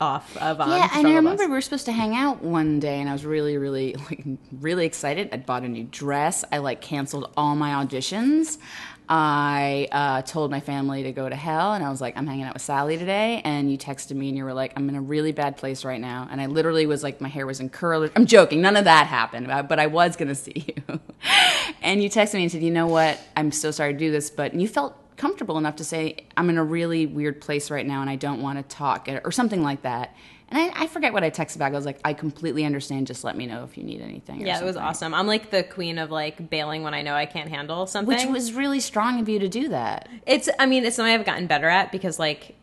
off 0.00 0.36
of 0.38 0.60
um, 0.60 0.70
Yeah, 0.70 0.88
and 0.94 1.06
I 1.06 1.14
remember 1.14 1.42
bus. 1.42 1.48
we 1.48 1.52
were 1.52 1.60
supposed 1.60 1.86
to 1.86 1.92
hang 1.92 2.14
out 2.16 2.42
one 2.42 2.80
day, 2.80 3.00
and 3.00 3.08
I 3.08 3.12
was 3.12 3.24
really, 3.24 3.56
really, 3.56 3.94
like, 4.10 4.24
really 4.60 4.86
excited. 4.86 5.30
I 5.32 5.38
bought 5.38 5.62
a 5.62 5.68
new 5.68 5.84
dress. 5.84 6.44
I 6.52 6.58
like 6.58 6.80
canceled 6.80 7.32
all 7.36 7.56
my 7.56 7.84
auditions. 7.84 8.58
I 9.08 9.88
uh, 9.92 10.22
told 10.22 10.50
my 10.50 10.60
family 10.60 11.02
to 11.02 11.12
go 11.12 11.28
to 11.28 11.36
hell, 11.36 11.74
and 11.74 11.84
I 11.84 11.90
was 11.90 12.00
like, 12.00 12.16
I'm 12.16 12.26
hanging 12.26 12.44
out 12.44 12.54
with 12.54 12.62
Sally 12.62 12.96
today. 12.96 13.42
And 13.44 13.70
you 13.70 13.76
texted 13.76 14.16
me, 14.16 14.28
and 14.28 14.36
you 14.36 14.44
were 14.44 14.54
like, 14.54 14.72
I'm 14.76 14.88
in 14.88 14.94
a 14.94 15.00
really 15.00 15.32
bad 15.32 15.56
place 15.56 15.84
right 15.84 16.00
now. 16.00 16.26
And 16.30 16.40
I 16.40 16.46
literally 16.46 16.86
was 16.86 17.02
like, 17.02 17.20
my 17.20 17.28
hair 17.28 17.46
was 17.46 17.60
in 17.60 17.68
curlers. 17.68 18.10
I'm 18.16 18.26
joking. 18.26 18.60
None 18.62 18.76
of 18.76 18.84
that 18.84 19.06
happened, 19.06 19.46
but 19.46 19.78
I 19.78 19.86
was 19.86 20.16
gonna 20.16 20.34
see 20.34 20.74
you. 20.88 21.00
and 21.82 22.02
you 22.02 22.08
texted 22.08 22.34
me 22.34 22.42
and 22.42 22.52
said, 22.52 22.62
you 22.62 22.70
know 22.70 22.86
what? 22.86 23.20
I'm 23.36 23.52
so 23.52 23.70
sorry 23.70 23.92
to 23.92 23.98
do 23.98 24.10
this, 24.10 24.30
but 24.30 24.54
you 24.54 24.68
felt 24.68 24.96
comfortable 25.16 25.58
enough 25.58 25.76
to 25.76 25.84
say, 25.84 26.16
I'm 26.36 26.50
in 26.50 26.58
a 26.58 26.64
really 26.64 27.06
weird 27.06 27.40
place 27.40 27.70
right 27.70 27.86
now 27.86 28.00
and 28.00 28.10
I 28.10 28.16
don't 28.16 28.42
want 28.42 28.58
to 28.58 28.76
talk, 28.76 29.08
or 29.24 29.30
something 29.30 29.62
like 29.62 29.82
that. 29.82 30.14
And 30.54 30.70
I, 30.74 30.84
I 30.84 30.86
forget 30.86 31.12
what 31.12 31.24
I 31.24 31.30
texted 31.30 31.58
back. 31.58 31.72
I 31.72 31.76
was 31.76 31.84
like, 31.84 31.98
I 32.04 32.12
completely 32.14 32.64
understand. 32.64 33.08
Just 33.08 33.24
let 33.24 33.36
me 33.36 33.46
know 33.46 33.64
if 33.64 33.76
you 33.76 33.82
need 33.82 34.00
anything. 34.00 34.40
Yeah, 34.40 34.60
it 34.60 34.64
was 34.64 34.76
awesome. 34.76 35.12
I'm 35.12 35.26
like 35.26 35.50
the 35.50 35.64
queen 35.64 35.98
of 35.98 36.10
like 36.12 36.48
bailing 36.48 36.82
when 36.84 36.94
I 36.94 37.02
know 37.02 37.14
I 37.14 37.26
can't 37.26 37.48
handle 37.50 37.86
something. 37.86 38.14
Which 38.16 38.24
was 38.26 38.52
really 38.52 38.78
strong 38.80 39.18
of 39.20 39.28
you 39.28 39.40
to 39.40 39.48
do 39.48 39.68
that. 39.70 40.08
It's. 40.26 40.48
I 40.58 40.66
mean, 40.66 40.84
it's 40.84 40.96
something 40.96 41.12
I've 41.12 41.26
gotten 41.26 41.48
better 41.48 41.68
at 41.68 41.90
because 41.90 42.18
like, 42.18 42.54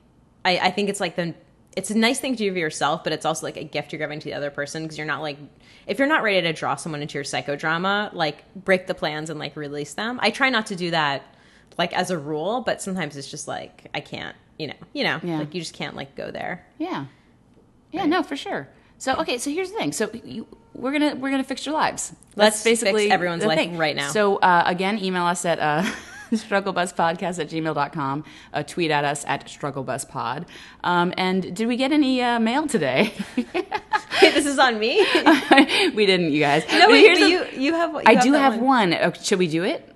I, 0.46 0.58
I 0.60 0.72
think 0.72 0.90
it's 0.90 1.00
like 1.02 1.16
the. 1.18 1.36
It's 1.76 1.90
a 1.90 1.98
nice 1.98 2.20
thing 2.20 2.34
to 2.36 2.38
do 2.38 2.52
for 2.52 2.58
yourself, 2.60 3.04
but 3.04 3.14
it's 3.14 3.26
also 3.26 3.46
like 3.46 3.56
a 3.58 3.64
gift 3.64 3.94
you're 3.94 4.00
giving 4.00 4.20
to 4.20 4.26
the 4.26 4.34
other 4.34 4.52
person 4.52 4.84
because 4.84 4.98
you're 4.98 5.08
not 5.08 5.22
like, 5.22 5.38
if 5.88 6.00
you're 6.00 6.08
not 6.08 6.22
ready 6.22 6.42
to 6.42 6.52
draw 6.52 6.76
someone 6.76 7.02
into 7.02 7.14
your 7.14 7.24
psychodrama, 7.24 8.14
like 8.14 8.44
break 8.56 8.88
the 8.88 8.94
plans 8.94 9.30
and 9.30 9.40
like 9.40 9.56
release 9.56 9.94
them. 9.94 10.20
I 10.22 10.32
try 10.32 10.50
not 10.50 10.66
to 10.66 10.76
do 10.76 10.92
that, 10.92 11.24
like 11.78 11.94
as 11.94 12.12
a 12.12 12.18
rule, 12.18 12.60
but 12.60 12.82
sometimes 12.82 13.16
it's 13.16 13.32
just 13.32 13.48
like 13.48 13.88
I 13.94 14.02
can't, 14.02 14.36
you 14.60 14.68
know, 14.68 14.74
you 14.92 15.06
know, 15.06 15.22
Yeah. 15.24 15.40
like 15.40 15.54
you 15.54 15.62
just 15.62 15.74
can't 15.74 15.96
like 15.96 16.14
go 16.16 16.30
there. 16.30 16.66
Yeah. 16.78 17.06
Yeah, 17.92 18.06
no, 18.06 18.24
for 18.24 18.36
sure. 18.38 18.68
So 18.98 19.16
okay, 19.16 19.38
so 19.38 19.50
here's 19.50 19.72
the 19.72 19.78
thing. 19.78 19.92
So 19.92 20.10
you, 20.24 20.48
we're 20.74 20.92
gonna 20.92 21.16
we're 21.16 21.32
gonna 21.32 21.44
fix 21.44 21.66
your 21.66 21.74
lives. 21.74 22.14
Let's 22.36 22.58
That's 22.58 22.64
basically 22.64 23.04
fix 23.04 23.14
everyone's 23.14 23.44
life 23.46 23.58
thing. 23.58 23.78
right 23.78 23.96
now. 23.96 24.10
So 24.12 24.38
uh, 24.38 24.64
again, 24.66 25.00
email 25.04 25.24
us 25.26 25.44
at 25.46 25.60
uh, 25.60 25.84
strugglebuspodcast 26.32 27.40
at 27.40 27.50
gmail.com. 27.50 28.24
Uh, 28.54 28.64
tweet 28.64 28.92
at 28.92 29.04
us 29.04 29.26
at 29.28 29.48
strugglebuspod. 29.48 30.46
Um, 30.84 31.14
and 31.18 31.56
did 31.56 31.68
we 31.68 31.78
get 31.78 31.92
any 31.92 32.22
uh, 32.22 32.40
mail 32.40 32.68
today? 32.68 33.14
this 34.22 34.46
is 34.46 34.60
on 34.60 34.80
me. 34.80 35.00
we 35.96 36.06
didn't, 36.06 36.32
you 36.32 36.40
guys. 36.40 36.64
no, 36.72 36.82
But 36.82 36.90
wait, 36.92 37.20
the- 37.20 37.30
you 37.30 37.46
you 37.58 37.74
have. 37.74 37.94
You 37.94 38.02
I 38.06 38.16
do 38.16 38.34
have 38.34 38.60
one. 38.60 38.94
Uh, 38.94 39.12
should 39.14 39.40
we 39.40 39.48
do 39.48 39.64
it? 39.64 39.88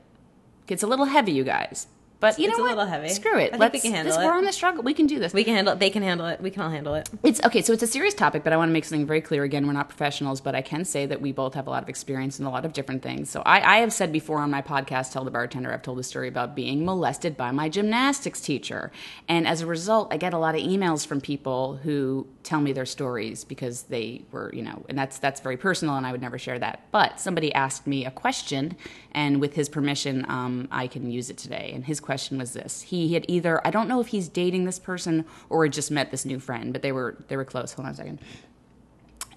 It's 0.67 0.83
a 0.83 0.87
little 0.87 1.05
heavy, 1.05 1.31
you 1.31 1.43
guys. 1.43 1.87
But 2.25 2.39
you 2.39 2.49
It's 2.49 2.57
know 2.57 2.63
a 2.63 2.67
what? 2.69 2.77
little 2.77 2.91
heavy. 2.91 3.09
Screw 3.09 3.37
it. 3.37 3.53
I 3.53 3.57
Let's, 3.57 3.73
we 3.73 3.79
can 3.81 3.91
handle 3.91 4.11
this- 4.15 4.19
it. 4.23 4.25
We're 4.25 4.33
on 4.33 4.45
the 4.45 4.51
struggle. 4.51 4.81
We 4.81 4.95
can 4.95 5.05
do 5.05 5.19
this. 5.19 5.31
We 5.31 5.43
can 5.43 5.53
handle 5.53 5.73
it. 5.73 5.79
They 5.79 5.91
can 5.91 6.01
handle 6.01 6.25
it. 6.25 6.41
We 6.41 6.49
can 6.49 6.63
all 6.63 6.71
handle 6.71 6.95
it. 6.95 7.07
It's 7.21 7.39
okay, 7.43 7.61
so 7.61 7.71
it's 7.71 7.83
a 7.83 7.87
serious 7.87 8.15
topic, 8.15 8.43
but 8.43 8.51
I 8.51 8.57
want 8.57 8.69
to 8.69 8.73
make 8.73 8.83
something 8.83 9.05
very 9.05 9.21
clear. 9.21 9.43
Again, 9.43 9.67
we're 9.67 9.73
not 9.73 9.89
professionals, 9.89 10.41
but 10.41 10.55
I 10.55 10.63
can 10.63 10.85
say 10.85 11.05
that 11.05 11.21
we 11.21 11.31
both 11.31 11.53
have 11.53 11.67
a 11.67 11.69
lot 11.69 11.83
of 11.83 11.89
experience 11.89 12.39
in 12.39 12.47
a 12.47 12.49
lot 12.49 12.65
of 12.65 12.73
different 12.73 13.03
things. 13.03 13.29
So 13.29 13.43
I, 13.45 13.75
I 13.75 13.77
have 13.77 13.93
said 13.93 14.11
before 14.11 14.39
on 14.39 14.49
my 14.49 14.63
podcast, 14.63 15.11
Tell 15.13 15.23
the 15.23 15.29
Bartender, 15.29 15.71
I've 15.71 15.83
told 15.83 15.99
a 15.99 16.03
story 16.03 16.27
about 16.27 16.55
being 16.55 16.83
molested 16.83 17.37
by 17.37 17.51
my 17.51 17.69
gymnastics 17.69 18.41
teacher. 18.41 18.91
And 19.27 19.47
as 19.47 19.61
a 19.61 19.67
result, 19.67 20.11
I 20.11 20.17
get 20.17 20.33
a 20.33 20.39
lot 20.39 20.55
of 20.55 20.61
emails 20.61 21.05
from 21.05 21.21
people 21.21 21.75
who 21.83 22.25
tell 22.41 22.59
me 22.59 22.73
their 22.73 22.87
stories 22.87 23.43
because 23.43 23.83
they 23.83 24.23
were, 24.31 24.49
you 24.51 24.63
know, 24.63 24.83
and 24.89 24.97
that's 24.97 25.19
that's 25.19 25.41
very 25.41 25.57
personal 25.57 25.95
and 25.95 26.07
I 26.07 26.11
would 26.11 26.21
never 26.21 26.39
share 26.39 26.57
that. 26.57 26.87
But 26.91 27.19
somebody 27.19 27.53
asked 27.53 27.85
me 27.85 28.03
a 28.03 28.11
question 28.11 28.75
and 29.11 29.39
with 29.39 29.53
his 29.53 29.69
permission, 29.69 30.25
um, 30.27 30.67
I 30.71 30.87
can 30.87 31.09
use 31.11 31.29
it 31.29 31.37
today. 31.37 31.71
And 31.73 31.85
his 31.85 31.99
question 31.99 32.14
was 32.37 32.53
this. 32.53 32.81
He 32.81 33.13
had 33.13 33.25
either 33.27 33.65
I 33.65 33.71
don't 33.71 33.87
know 33.87 33.99
if 33.99 34.07
he's 34.07 34.27
dating 34.27 34.65
this 34.65 34.79
person 34.79 35.25
or 35.49 35.65
had 35.65 35.73
just 35.73 35.91
met 35.91 36.11
this 36.11 36.25
new 36.25 36.39
friend, 36.39 36.73
but 36.73 36.81
they 36.81 36.91
were 36.91 37.17
they 37.27 37.37
were 37.37 37.45
close. 37.45 37.73
Hold 37.73 37.87
on 37.87 37.93
a 37.93 37.95
second. 37.95 38.19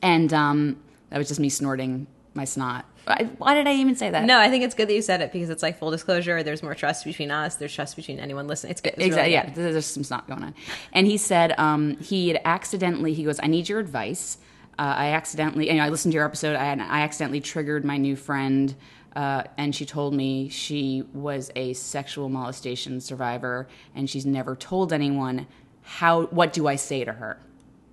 And 0.02 0.32
um, 0.32 0.80
that 1.10 1.18
was 1.18 1.28
just 1.28 1.40
me 1.40 1.48
snorting 1.48 2.06
my 2.34 2.44
snot. 2.44 2.84
I, 3.06 3.24
why 3.38 3.54
did 3.54 3.66
I 3.66 3.74
even 3.74 3.96
say 3.96 4.10
that? 4.10 4.24
No, 4.24 4.38
I 4.38 4.50
think 4.50 4.64
it's 4.64 4.74
good 4.74 4.88
that 4.88 4.94
you 4.94 5.02
said 5.02 5.22
it 5.22 5.32
because 5.32 5.50
it's 5.50 5.62
like 5.62 5.78
full 5.78 5.90
disclosure. 5.90 6.42
There's 6.42 6.62
more 6.62 6.74
trust 6.74 7.04
between 7.04 7.30
us. 7.30 7.56
There's 7.56 7.74
trust 7.74 7.96
between 7.96 8.18
anyone 8.18 8.46
listening. 8.46 8.72
It's 8.72 8.80
good. 8.80 8.94
It's 8.96 9.06
exactly. 9.06 9.22
really 9.22 9.32
yeah, 9.32 9.46
good. 9.46 9.54
there's 9.54 9.72
there's 9.72 9.86
some 9.86 10.04
snot 10.04 10.28
going 10.28 10.42
on. 10.42 10.54
And 10.92 11.06
he 11.06 11.16
said 11.16 11.58
um, 11.58 11.96
he 11.98 12.28
had 12.28 12.40
accidentally. 12.44 13.14
He 13.14 13.24
goes, 13.24 13.40
"I 13.42 13.46
need 13.46 13.68
your 13.68 13.80
advice." 13.80 14.38
Uh, 14.78 14.94
I 14.96 15.08
accidentally, 15.08 15.68
you 15.68 15.74
know, 15.74 15.82
I 15.82 15.88
listened 15.88 16.12
to 16.12 16.16
your 16.16 16.24
episode. 16.24 16.54
I, 16.54 16.70
I 16.70 17.00
accidentally 17.00 17.40
triggered 17.40 17.84
my 17.84 17.96
new 17.96 18.14
friend, 18.14 18.76
uh, 19.16 19.44
and 19.56 19.74
she 19.74 19.84
told 19.84 20.14
me 20.14 20.48
she 20.48 21.04
was 21.12 21.50
a 21.56 21.72
sexual 21.72 22.28
molestation 22.28 23.00
survivor, 23.00 23.68
and 23.94 24.08
she's 24.08 24.26
never 24.26 24.54
told 24.54 24.92
anyone. 24.92 25.46
How? 25.82 26.26
What 26.26 26.52
do 26.52 26.66
I 26.66 26.76
say 26.76 27.04
to 27.04 27.12
her? 27.12 27.38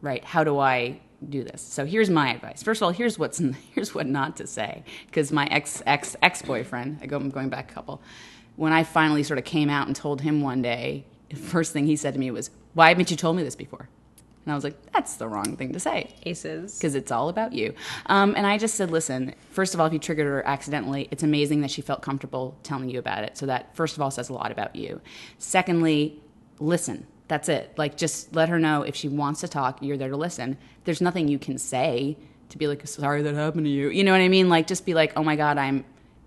Right? 0.01 0.23
How 0.23 0.43
do 0.43 0.60
I 0.60 0.99
do 1.28 1.43
this? 1.43 1.62
So 1.62 1.86
here's 1.86 2.10
my 2.10 2.34
advice. 2.34 2.62
First 2.62 2.82
of 2.82 2.86
all, 2.86 2.91
here's 2.91 3.17
what's 3.17 3.41
here's 3.73 3.95
what 3.95 4.08
not 4.08 4.38
to 4.38 4.47
say 4.47 4.84
because 5.08 5.32
my 5.32 5.45
ex 5.47 5.82
ex 5.86 6.15
ex 6.21 6.41
boyfriend. 6.41 6.99
I 7.01 7.06
go, 7.06 7.17
I'm 7.17 7.30
going 7.30 7.49
back 7.49 7.71
a 7.71 7.73
couple. 7.73 8.01
When 8.56 8.71
I 8.71 8.84
finally 8.84 9.23
sort 9.23 9.38
of 9.38 9.45
came 9.45 9.69
out 9.69 9.88
and 9.88 9.95
told 9.95 10.21
him 10.21 10.41
one 10.41 10.62
day, 10.62 11.06
the 11.30 11.36
first 11.36 11.73
thing 11.73 11.86
he 11.86 11.95
said 11.95 12.13
to 12.13 12.19
me 12.19 12.32
was, 12.32 12.49
"Why 12.73 12.89
haven't 12.89 13.12
you 13.12 13.17
told 13.17 13.36
me 13.36 13.43
this 13.43 13.56
before?" 13.56 13.89
And 14.45 14.51
I 14.51 14.55
was 14.55 14.63
like, 14.63 14.91
"That's 14.91 15.15
the 15.15 15.27
wrong 15.27 15.58
thing 15.58 15.73
to 15.73 15.79
say." 15.79 16.15
Aces. 16.23 16.77
because 16.77 16.95
it's 16.95 17.12
all 17.12 17.29
about 17.29 17.53
you. 17.53 17.73
Um, 18.05 18.34
and 18.38 18.45
I 18.45 18.58
just 18.58 18.75
said, 18.75 18.91
listen, 18.91 19.34
first 19.51 19.73
of 19.73 19.79
all, 19.79 19.88
if 19.88 19.93
you 19.93 19.99
triggered 19.99 20.27
her 20.27 20.45
accidentally, 20.45 21.08
it's 21.12 21.23
amazing 21.23 21.62
that 21.62 21.71
she 21.71 21.81
felt 21.81 22.01
comfortable 22.01 22.55
telling 22.63 22.89
you 22.89 22.99
about 22.99 23.23
it. 23.23 23.38
So 23.38 23.45
that, 23.47 23.75
first 23.75 23.95
of 23.95 24.01
all, 24.01 24.12
says 24.12 24.29
a 24.29 24.34
lot 24.34 24.51
about 24.51 24.75
you. 24.75 25.01
Secondly, 25.38 26.21
listen. 26.60 27.08
That's 27.27 27.49
it. 27.49 27.73
Like, 27.75 27.97
just 27.97 28.36
let 28.36 28.49
her 28.49 28.60
know 28.60 28.84
if 28.84 28.95
she 28.95 29.08
wants 29.08 29.41
to 29.41 29.47
talk, 29.47 29.81
you're 29.81 29.97
there 29.97 30.10
to 30.10 30.17
listen. 30.17 30.60
There's 30.84 31.01
nothing 31.01 31.27
you 31.27 31.39
can 31.39 31.58
say 31.58 32.17
to 32.49 32.58
be 32.60 32.67
like, 32.67 32.86
sorry 32.88 33.23
that 33.23 33.34
happened 33.34 33.65
to 33.65 33.71
you. 33.71 33.89
You 33.89 34.03
know 34.03 34.12
what 34.12 34.21
I 34.21 34.27
mean? 34.27 34.47
Like, 34.47 34.67
just 34.67 34.86
be 34.86 34.93
like, 34.93 35.13
oh 35.15 35.23
my 35.23 35.36
God, 35.36 35.58
I'm 35.58 35.86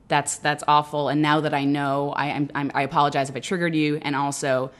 that's 0.09 0.39
that's 0.39 0.65
awful. 0.67 1.09
And 1.09 1.23
now 1.23 1.41
that 1.41 1.55
I 1.55 1.65
know, 1.65 2.11
I 2.11 2.31
I'm, 2.31 2.51
I'm, 2.55 2.71
I 2.75 2.83
apologize 2.83 3.31
if 3.31 3.37
I 3.37 3.41
triggered 3.41 3.75
you, 3.75 3.99
and 4.03 4.17
also 4.17 4.71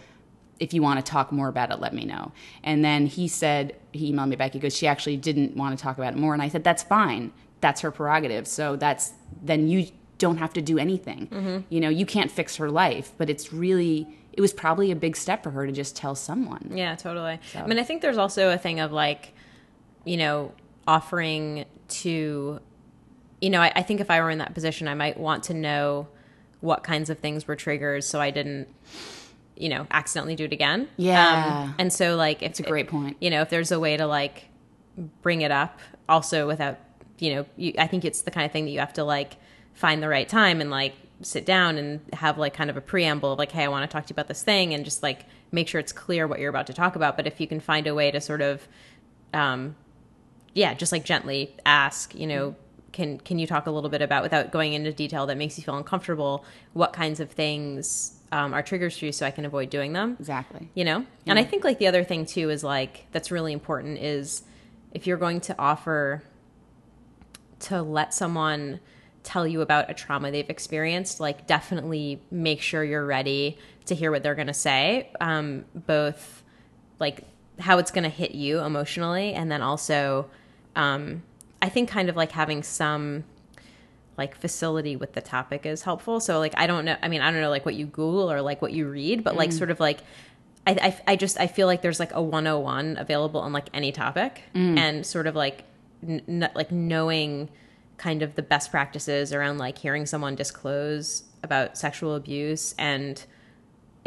if 0.61 0.75
you 0.75 0.83
want 0.83 1.05
to 1.05 1.09
talk 1.09 1.31
more 1.31 1.49
about 1.49 1.71
it, 1.71 1.81
let 1.81 1.95
me 1.95 2.05
know. 2.05 2.33
And 2.65 2.85
then 2.85 3.07
he 3.07 3.29
said, 3.29 3.77
he 3.93 4.13
emailed 4.13 4.29
me 4.29 4.37
back. 4.37 4.53
He 4.53 4.59
goes, 4.59 4.77
she 4.77 4.87
actually 4.87 5.17
didn't 5.17 5.57
want 5.57 5.79
to 5.79 5.83
talk 5.83 5.99
about 5.99 6.15
it 6.15 6.19
more. 6.19 6.33
And 6.33 6.43
I 6.43 6.49
said, 6.49 6.65
that's 6.65 6.83
fine. 6.83 7.33
That's 7.61 7.81
her 7.83 7.91
prerogative. 7.91 8.47
So 8.49 8.77
that's, 8.77 9.13
then 9.43 9.69
you 9.69 9.89
don't 10.19 10.39
have 10.39 10.53
to 10.55 10.63
do 10.63 10.79
anything. 10.79 11.29
Mm-hmm. 11.29 11.59
You 11.69 11.81
know, 11.81 11.89
you 11.89 12.05
can't 12.05 12.31
fix 12.31 12.57
her 12.57 12.71
life, 12.71 13.13
but 13.19 13.31
it's 13.31 13.53
really, 13.53 14.09
it 14.33 14.41
was 14.41 14.53
probably 14.53 14.91
a 14.91 14.97
big 14.97 15.17
step 15.17 15.43
for 15.43 15.51
her 15.51 15.67
to 15.67 15.73
just 15.73 15.97
tell 15.97 16.15
someone. 16.15 16.73
Yeah, 16.75 16.97
totally. 16.97 17.39
I 17.55 17.67
mean, 17.67 17.79
I 17.79 17.85
think 17.85 18.03
there's 18.03 18.19
also 18.19 18.51
a 18.51 18.59
thing 18.59 18.81
of 18.81 18.93
like, 18.93 19.35
you 20.05 20.17
know, 20.17 20.53
offering 20.87 21.67
to, 21.89 22.61
you 23.41 23.51
know, 23.51 23.61
I, 23.61 23.73
I 23.77 23.83
think 23.83 24.01
if 24.01 24.11
I 24.11 24.21
were 24.21 24.31
in 24.31 24.39
that 24.39 24.55
position, 24.55 24.89
I 24.89 24.95
might 24.95 25.19
want 25.19 25.45
to 25.45 25.55
know 25.55 26.09
what 26.61 26.83
kinds 26.83 27.11
of 27.11 27.21
things 27.21 27.47
were 27.47 27.55
triggers 27.55 28.07
so 28.07 28.21
I 28.21 28.31
didn't, 28.31 28.69
you 29.61 29.69
know, 29.69 29.87
accidentally 29.91 30.37
do 30.37 30.45
it 30.45 30.53
again. 30.53 30.89
Yeah. 30.97 31.65
Um, 31.65 31.75
and 31.79 31.93
so, 31.93 32.17
like, 32.17 32.43
if 32.43 32.51
It's 32.51 32.61
a 32.61 32.63
great 32.63 32.89
point. 32.89 33.17
you 33.21 33.31
know, 33.31 33.43
if 33.43 33.51
there's 33.51 33.73
a 33.73 33.81
way 33.81 33.97
to 33.97 34.07
like 34.07 34.45
bring 35.23 35.43
it 35.43 35.51
up 35.51 35.79
also 36.09 36.47
without, 36.47 36.79
you 37.19 37.35
know, 37.35 37.47
you, 37.57 37.75
I 37.79 37.87
think 37.87 38.05
it's 38.05 38.23
the 38.23 38.31
kind 38.31 38.47
of 38.47 38.53
thing 38.53 38.65
that 38.65 38.71
you 38.71 38.79
have 38.79 38.93
to 38.95 39.05
like 39.05 39.37
find 39.75 40.03
the 40.03 40.09
right 40.09 40.29
time 40.29 40.61
and 40.61 40.71
like 40.71 40.95
sit 41.23 41.45
down 41.45 41.77
and 41.77 42.01
have 42.13 42.39
like 42.39 42.55
kind 42.55 42.71
of 42.71 42.77
a 42.77 42.81
preamble 42.81 43.33
of 43.33 43.39
like, 43.39 43.53
hey, 43.53 43.65
I 43.65 43.69
want 43.69 43.89
to 43.89 43.93
talk 43.93 44.07
to 44.07 44.11
you 44.11 44.15
about 44.15 44.29
this 44.29 44.43
thing 44.43 44.75
and 44.75 44.85
just 44.85 45.03
like 45.03 45.25
make 45.51 45.69
sure 45.69 45.81
it's 45.81 45.93
clear 45.93 46.27
what 46.27 46.39
you're 46.39 46.51
about 46.51 46.67
to 46.69 46.73
talk 46.75 46.97
about. 46.97 47.17
But 47.17 47.27
if 47.27 47.41
you 47.41 47.47
can 47.47 47.61
find 47.61 47.87
a 47.87 47.95
way 47.95 48.11
to 48.11 48.21
sort 48.21 48.41
of, 48.41 48.67
um, 49.35 49.75
yeah, 50.55 50.75
just 50.75 50.93
like 50.93 51.05
gently 51.05 51.55
ask, 51.67 52.15
you 52.15 52.27
know, 52.27 52.57
can 52.93 53.19
can 53.19 53.39
you 53.39 53.47
talk 53.47 53.67
a 53.67 53.71
little 53.71 53.91
bit 53.91 54.03
about 54.03 54.23
without 54.23 54.51
going 54.51 54.73
into 54.73 54.93
detail 54.93 55.27
that 55.27 55.37
makes 55.37 55.59
you 55.59 55.65
feel 55.65 55.77
uncomfortable? 55.77 56.45
What 56.73 56.93
kinds 56.93 57.21
of 57.21 57.31
things 57.31 58.19
um, 58.33 58.53
are 58.55 58.63
triggers 58.63 58.99
for 58.99 59.07
you, 59.07 59.13
so 59.13 59.27
I 59.27 59.31
can 59.31 59.45
avoid 59.45 59.71
doing 59.71 59.93
them? 59.93 60.17
Exactly. 60.19 60.69
you 60.75 60.85
know 60.85 61.05
and 61.27 61.39
i 61.39 61.45
think 61.45 61.65
like 61.65 61.79
the 61.79 61.87
other 61.87 62.05
thing 62.05 62.27
too 62.27 62.51
is 62.51 62.63
like 62.65 63.07
that's 63.13 63.31
really 63.31 63.53
important 63.53 63.99
is 63.99 64.43
if 64.93 65.07
you're 65.07 65.17
going 65.17 65.41
to 65.41 65.55
offer 65.59 66.23
to 67.61 67.83
let 67.83 68.15
someone 68.15 68.81
tell 69.23 69.47
you 69.47 69.61
about 69.61 69.91
a 69.91 69.95
trauma 69.95 70.31
they've 70.31 70.49
experienced 70.49 71.21
like 71.21 71.47
definitely 71.47 72.21
make 72.31 72.61
sure 72.63 72.85
you're 72.85 73.05
ready 73.05 73.59
to 73.85 73.95
hear 73.95 74.11
what 74.11 74.23
they're 74.23 74.35
going 74.35 74.47
to 74.47 74.55
say 74.55 75.11
um, 75.21 75.65
both 75.75 76.43
like 76.99 77.25
how 77.59 77.79
it's 77.79 77.91
going 77.91 78.05
to 78.05 78.11
hit 78.11 78.33
you 78.33 78.61
emotionally 78.61 79.35
and 79.35 79.51
then 79.51 79.61
also 79.63 80.31
um, 80.77 81.23
i 81.63 81.69
think 81.69 81.89
kind 81.89 82.09
of 82.09 82.17
like 82.17 82.33
having 82.33 82.63
some 82.63 83.25
like 84.19 84.35
facility 84.35 84.97
with 84.97 85.13
the 85.13 85.21
topic 85.21 85.65
is 85.65 85.83
helpful. 85.83 86.21
So 86.21 86.39
like 86.41 86.53
I 86.57 86.67
don't 86.67 86.85
know. 86.85 86.97
I 87.01 87.09
mean 87.09 87.23
I 87.23 87.31
don't 87.31 87.41
know 87.41 87.49
like 87.49 87.65
what 87.65 87.77
you 87.77 87.87
Google 87.87 88.31
or 88.31 88.43
like 88.43 88.61
what 88.61 88.73
you 88.73 88.89
read, 88.89 89.23
but 89.25 89.37
like 89.37 89.51
mm. 89.51 89.57
sort 89.57 89.71
of 89.71 89.81
like 89.81 90.01
I, 90.67 90.73
I 90.73 91.13
I 91.13 91.17
just 91.17 91.41
I 91.41 91.47
feel 91.47 91.69
like 91.69 91.81
there's 91.81 92.01
like 92.01 92.13
a 92.13 92.21
101 92.21 92.99
available 92.99 93.41
on 93.41 93.53
like 93.53 93.69
any 93.73 93.93
topic 93.93 94.43
mm. 94.55 94.77
and 94.77 95.07
sort 95.07 95.29
of 95.29 95.37
like 95.37 95.63
n- 96.07 96.23
n- 96.29 96.51
like 96.55 96.73
knowing 96.73 97.49
kind 97.97 98.23
of 98.23 98.35
the 98.35 98.43
best 98.43 98.71
practices 98.71 99.33
around 99.33 99.59
like 99.59 99.79
hearing 99.79 100.05
someone 100.05 100.35
disclose 100.35 101.23
about 101.45 101.79
sexual 101.79 102.17
abuse 102.17 102.75
and 102.77 103.25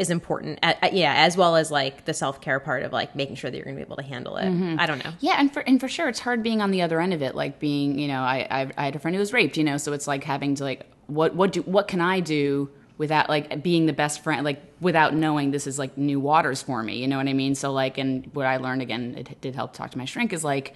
is 0.02 0.10
important 0.10 0.58
yeah 0.92 1.14
as 1.14 1.36
well 1.36 1.56
as 1.56 1.70
like 1.70 2.04
the 2.04 2.14
self-care 2.14 2.60
part 2.60 2.82
of 2.82 2.92
like 2.92 3.16
making 3.16 3.36
sure 3.36 3.50
that 3.50 3.56
you're 3.56 3.64
going 3.64 3.76
to 3.76 3.80
be 3.82 3.86
able 3.86 3.96
to 3.96 4.02
handle 4.02 4.36
it 4.36 4.44
mm-hmm. 4.44 4.78
i 4.78 4.84
don't 4.86 5.02
know 5.04 5.12
Yeah, 5.20 5.36
and 5.38 5.52
for 5.52 5.60
and 5.60 5.78
for 5.80 5.88
sure, 5.88 6.08
it's 6.08 6.18
hard 6.18 6.42
being 6.42 6.60
on 6.60 6.70
the 6.70 6.82
other 6.82 7.00
end 7.00 7.14
of 7.14 7.22
it. 7.22 7.34
Like 7.34 7.58
being, 7.58 7.98
you 7.98 8.08
know, 8.08 8.20
I 8.20 8.46
I, 8.50 8.70
I 8.76 8.84
had 8.86 8.96
a 8.96 8.98
friend 8.98 9.14
who 9.14 9.20
was 9.20 9.32
raped, 9.32 9.56
you 9.56 9.64
know, 9.64 9.76
so 9.76 9.92
it's 9.92 10.08
like 10.08 10.24
having 10.24 10.56
to 10.56 10.64
like 10.64 10.86
what 11.06 11.34
what 11.34 11.52
do 11.52 11.62
what 11.62 11.86
can 11.86 12.00
I 12.00 12.20
do 12.20 12.68
without 12.98 13.28
like 13.28 13.62
being 13.62 13.86
the 13.86 13.92
best 13.92 14.22
friend, 14.24 14.44
like 14.44 14.60
without 14.80 15.14
knowing 15.14 15.50
this 15.50 15.66
is 15.66 15.78
like 15.78 15.96
new 15.96 16.18
waters 16.20 16.60
for 16.62 16.82
me, 16.82 16.96
you 16.96 17.06
know 17.08 17.16
what 17.16 17.28
I 17.28 17.32
mean? 17.32 17.54
So 17.54 17.72
like, 17.72 17.98
and 17.98 18.28
what 18.32 18.46
I 18.46 18.56
learned 18.56 18.82
again, 18.82 19.14
it 19.16 19.40
did 19.40 19.54
help 19.54 19.72
talk 19.72 19.90
to 19.92 19.98
my 19.98 20.04
shrink 20.04 20.32
is 20.32 20.44
like 20.44 20.74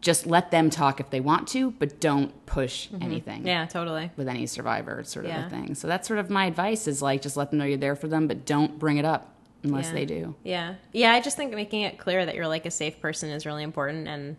just 0.00 0.26
let 0.26 0.50
them 0.50 0.70
talk 0.70 0.98
if 1.00 1.10
they 1.10 1.20
want 1.20 1.46
to, 1.48 1.72
but 1.72 2.00
don't 2.00 2.46
push 2.46 2.88
mm-hmm. 2.88 3.02
anything. 3.02 3.46
yeah 3.46 3.66
totally 3.66 4.10
With 4.16 4.28
any 4.28 4.46
survivor, 4.46 5.02
sort 5.04 5.26
of 5.26 5.30
Yeah. 5.30 5.46
a 5.46 5.50
thing. 5.50 5.74
So 5.74 5.86
that's 5.88 6.08
sort 6.08 6.18
of 6.18 6.30
my 6.30 6.46
advice 6.46 6.86
is 6.88 7.02
like 7.02 7.22
just 7.22 7.36
let 7.36 7.50
them 7.50 7.58
know 7.58 7.64
you're 7.66 7.76
there 7.78 7.96
for 7.96 8.08
them, 8.08 8.26
but 8.26 8.46
don't 8.46 8.78
bring 8.78 8.96
it 8.96 9.04
up 9.04 9.34
unless 9.62 9.88
Yeah. 9.88 9.92
they 9.92 10.04
do. 10.06 10.34
Yeah. 10.42 10.74
Yeah, 10.92 11.12
I 11.12 11.20
just 11.20 11.36
think 11.36 11.54
making 11.54 11.82
it 11.82 11.98
clear 11.98 12.24
that 12.24 12.34
you're 12.34 12.48
like 12.48 12.64
a 12.66 12.70
safe 12.70 12.98
person 13.00 13.30
is 13.30 13.44
really 13.46 13.62
important 13.62 14.08
and 14.08 14.36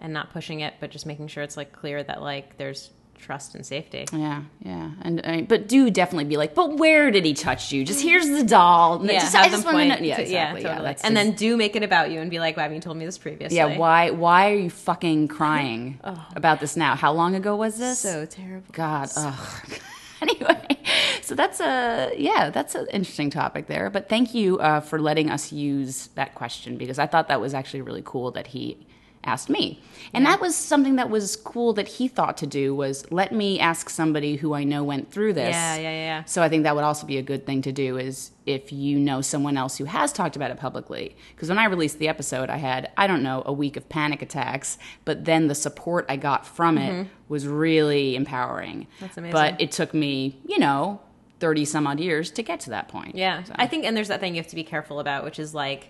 and 0.00 0.12
not 0.12 0.32
pushing 0.32 0.60
it, 0.60 0.74
but 0.80 0.90
just 0.90 1.06
making 1.06 1.28
sure 1.28 1.42
it's 1.42 1.56
like 1.56 1.72
clear 1.72 2.02
that 2.02 2.20
like 2.20 2.56
there's 2.56 2.90
trust 3.14 3.54
and 3.54 3.64
safety. 3.64 4.06
Yeah, 4.12 4.42
yeah, 4.60 4.90
and 5.02 5.20
I 5.24 5.42
but 5.42 5.68
do 5.68 5.90
definitely 5.90 6.24
be 6.24 6.36
like, 6.36 6.54
but 6.54 6.76
where 6.78 7.10
did 7.10 7.24
he 7.24 7.34
touch 7.34 7.72
you? 7.72 7.84
Just 7.84 8.02
here's 8.02 8.28
the 8.28 8.44
doll. 8.44 9.04
Yeah, 9.04 9.20
just, 9.20 9.34
have 9.34 9.46
I 9.46 9.48
just 9.48 9.64
them 9.64 9.74
want 9.74 9.88
to 9.88 9.94
point. 9.96 10.02
know. 10.02 10.06
Yeah, 10.06 10.20
exactly. 10.20 10.62
Yeah, 10.62 10.68
totally. 10.68 10.88
that's 10.88 11.02
and 11.04 11.16
just- 11.16 11.26
then 11.26 11.36
do 11.36 11.56
make 11.56 11.76
it 11.76 11.82
about 11.82 12.10
you 12.10 12.20
and 12.20 12.30
be 12.30 12.38
like, 12.38 12.56
"Why 12.56 12.62
haven't 12.62 12.76
you 12.76 12.80
told 12.82 12.96
me 12.96 13.04
this 13.04 13.18
previously?" 13.18 13.56
yeah, 13.56 13.76
why 13.76 14.10
why 14.10 14.50
are 14.50 14.56
you 14.56 14.70
fucking 14.70 15.28
crying 15.28 16.00
about 16.36 16.60
this 16.60 16.76
now? 16.76 16.94
How 16.96 17.12
long 17.12 17.34
ago 17.34 17.56
was 17.56 17.78
this? 17.78 17.98
So 17.98 18.26
terrible. 18.26 18.66
God, 18.72 19.08
ugh. 19.16 19.78
anyway, 20.22 20.78
so 21.22 21.34
that's 21.34 21.60
a 21.60 22.12
yeah, 22.16 22.50
that's 22.50 22.74
an 22.74 22.86
interesting 22.92 23.30
topic 23.30 23.66
there. 23.66 23.90
But 23.90 24.08
thank 24.08 24.34
you 24.34 24.58
uh, 24.58 24.80
for 24.80 25.00
letting 25.00 25.30
us 25.30 25.52
use 25.52 26.08
that 26.14 26.34
question 26.34 26.76
because 26.76 26.98
I 26.98 27.06
thought 27.06 27.28
that 27.28 27.40
was 27.40 27.54
actually 27.54 27.82
really 27.82 28.02
cool 28.04 28.30
that 28.32 28.48
he 28.48 28.86
asked 29.24 29.48
me, 29.50 29.80
and 30.12 30.24
that 30.26 30.40
was 30.40 30.54
something 30.54 30.96
that 30.96 31.10
was 31.10 31.36
cool 31.36 31.72
that 31.74 31.88
he 31.88 32.08
thought 32.08 32.36
to 32.38 32.46
do 32.46 32.74
was 32.74 33.10
let 33.10 33.32
me 33.32 33.58
ask 33.58 33.88
somebody 33.90 34.36
who 34.36 34.54
I 34.54 34.64
know 34.64 34.84
went 34.84 35.10
through 35.10 35.32
this. 35.32 35.52
Yeah, 35.54 35.76
yeah, 35.76 35.90
yeah. 35.90 36.24
So 36.24 36.42
I 36.42 36.48
think 36.48 36.62
that 36.64 36.74
would 36.74 36.84
also 36.84 37.06
be 37.06 37.18
a 37.18 37.22
good 37.22 37.46
thing 37.46 37.62
to 37.62 37.72
do 37.72 37.96
is 37.96 38.30
if 38.46 38.72
you 38.72 38.98
know 38.98 39.20
someone 39.20 39.56
else 39.56 39.78
who 39.78 39.84
has 39.86 40.12
talked 40.12 40.36
about 40.36 40.50
it 40.50 40.58
publicly. 40.58 41.16
Because 41.34 41.48
when 41.48 41.58
I 41.58 41.64
released 41.64 41.98
the 41.98 42.08
episode, 42.08 42.50
I 42.50 42.58
had, 42.58 42.90
I 42.96 43.06
don't 43.06 43.22
know, 43.22 43.42
a 43.46 43.52
week 43.52 43.76
of 43.76 43.88
panic 43.88 44.22
attacks, 44.22 44.78
but 45.04 45.24
then 45.24 45.48
the 45.48 45.54
support 45.54 46.04
I 46.08 46.16
got 46.16 46.46
from 46.46 46.78
it 46.78 47.08
was 47.28 47.46
really 47.46 48.16
empowering. 48.16 48.80
Mm-hmm. 48.82 49.00
That's 49.00 49.16
amazing. 49.16 49.32
But 49.32 49.60
it 49.60 49.72
took 49.72 49.94
me, 49.94 50.38
you 50.46 50.58
know, 50.58 51.00
30 51.40 51.64
some 51.64 51.86
odd 51.86 52.00
years 52.00 52.30
to 52.32 52.42
get 52.42 52.60
to 52.60 52.70
that 52.70 52.88
point. 52.88 53.16
Yeah. 53.16 53.42
So- 53.44 53.54
I 53.56 53.66
think 53.66 53.84
and 53.84 53.96
there's 53.96 54.08
that 54.08 54.20
thing 54.20 54.34
you 54.34 54.40
have 54.40 54.50
to 54.50 54.56
be 54.56 54.64
careful 54.64 55.00
about, 55.00 55.24
which 55.24 55.38
is 55.38 55.54
like 55.54 55.88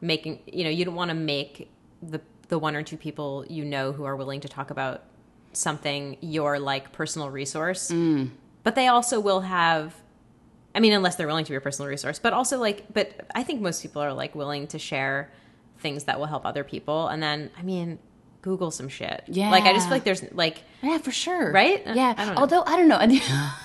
making, 0.00 0.40
you 0.46 0.64
know, 0.64 0.70
you 0.70 0.84
don't 0.84 0.94
want 0.94 1.08
to 1.10 1.14
make 1.14 1.70
the 2.02 2.20
the 2.54 2.58
one 2.60 2.76
or 2.76 2.84
two 2.84 2.96
people 2.96 3.44
you 3.48 3.64
know 3.64 3.90
who 3.90 4.04
are 4.04 4.14
willing 4.14 4.38
to 4.38 4.48
talk 4.48 4.70
about 4.70 5.02
something 5.52 6.16
your 6.20 6.60
like 6.60 6.92
personal 6.92 7.30
resource. 7.30 7.90
Mm. 7.90 8.30
But 8.62 8.76
they 8.76 8.86
also 8.86 9.18
will 9.18 9.40
have 9.40 10.00
I 10.72 10.78
mean, 10.78 10.92
unless 10.92 11.16
they're 11.16 11.26
willing 11.26 11.44
to 11.44 11.50
be 11.50 11.56
a 11.56 11.60
personal 11.60 11.88
resource, 11.88 12.20
but 12.20 12.32
also 12.32 12.60
like, 12.60 12.92
but 12.92 13.28
I 13.34 13.42
think 13.42 13.60
most 13.60 13.82
people 13.82 14.02
are 14.02 14.12
like 14.12 14.36
willing 14.36 14.68
to 14.68 14.78
share 14.78 15.32
things 15.78 16.04
that 16.04 16.20
will 16.20 16.26
help 16.26 16.46
other 16.46 16.62
people. 16.62 17.08
And 17.08 17.20
then, 17.20 17.50
I 17.58 17.62
mean, 17.62 17.98
Google 18.44 18.70
some 18.70 18.90
shit. 18.90 19.24
Yeah. 19.26 19.50
Like, 19.50 19.64
I 19.64 19.72
just 19.72 19.86
feel 19.86 19.96
like 19.96 20.04
there's 20.04 20.22
like, 20.32 20.62
Yeah, 20.82 20.98
for 20.98 21.10
sure. 21.10 21.50
Right? 21.50 21.82
Yeah. 21.86 22.12
I. 22.14 22.34
Although 22.34 22.62
I 22.66 22.76
don't 22.76 22.88
know. 22.88 22.98
And 22.98 23.12
the 23.12 23.22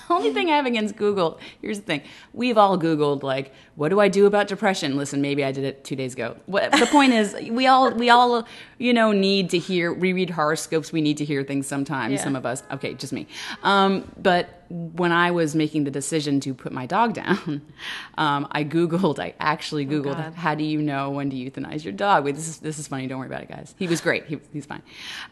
only 0.08 0.32
thing 0.32 0.48
I 0.48 0.56
have 0.56 0.64
against 0.64 0.96
Google, 0.96 1.38
here's 1.60 1.80
the 1.80 1.84
thing. 1.84 2.00
We've 2.32 2.56
all 2.56 2.78
Googled 2.78 3.22
like, 3.22 3.52
what 3.74 3.90
do 3.90 4.00
I 4.00 4.08
do 4.08 4.24
about 4.24 4.48
depression? 4.48 4.96
Listen, 4.96 5.20
maybe 5.20 5.44
I 5.44 5.52
did 5.52 5.64
it 5.64 5.84
two 5.84 5.96
days 5.96 6.14
ago. 6.14 6.38
What, 6.46 6.72
the 6.72 6.86
point 6.86 7.12
is, 7.12 7.36
we 7.50 7.66
all 7.66 7.90
we 7.90 8.08
all 8.08 8.48
you 8.78 8.94
know 8.94 9.12
need 9.12 9.50
to 9.50 9.58
hear. 9.58 9.92
We 9.92 10.14
read 10.14 10.30
horoscopes. 10.30 10.92
We 10.92 11.02
need 11.02 11.18
to 11.18 11.26
hear 11.26 11.44
things 11.44 11.66
sometimes. 11.66 12.14
Yeah. 12.14 12.24
Some 12.24 12.34
of 12.34 12.46
us. 12.46 12.62
Okay, 12.72 12.94
just 12.94 13.12
me. 13.12 13.26
Um, 13.62 14.10
but 14.16 14.59
when 14.70 15.10
I 15.10 15.32
was 15.32 15.56
making 15.56 15.82
the 15.82 15.90
decision 15.90 16.38
to 16.40 16.54
put 16.54 16.72
my 16.72 16.86
dog 16.86 17.14
down, 17.14 17.60
um, 18.18 18.46
I 18.52 18.62
Googled. 18.62 19.18
I 19.18 19.34
actually 19.40 19.84
Googled, 19.84 20.16
God. 20.16 20.34
how 20.34 20.54
do 20.54 20.62
you 20.62 20.80
know 20.80 21.10
when 21.10 21.28
to 21.30 21.36
euthanize 21.36 21.82
your 21.82 21.92
dog? 21.92 22.24
Wait, 22.24 22.36
this 22.36 22.46
is 22.48 22.58
this 22.58 22.78
is 22.78 22.86
funny. 22.86 23.08
Don't 23.08 23.18
worry 23.18 23.26
about 23.26 23.42
it, 23.42 23.48
guys. 23.48 23.74
He 23.78 23.88
was 23.88 24.00
great. 24.00 24.26
He, 24.26 24.38
he's 24.52 24.66
fine. 24.66 24.82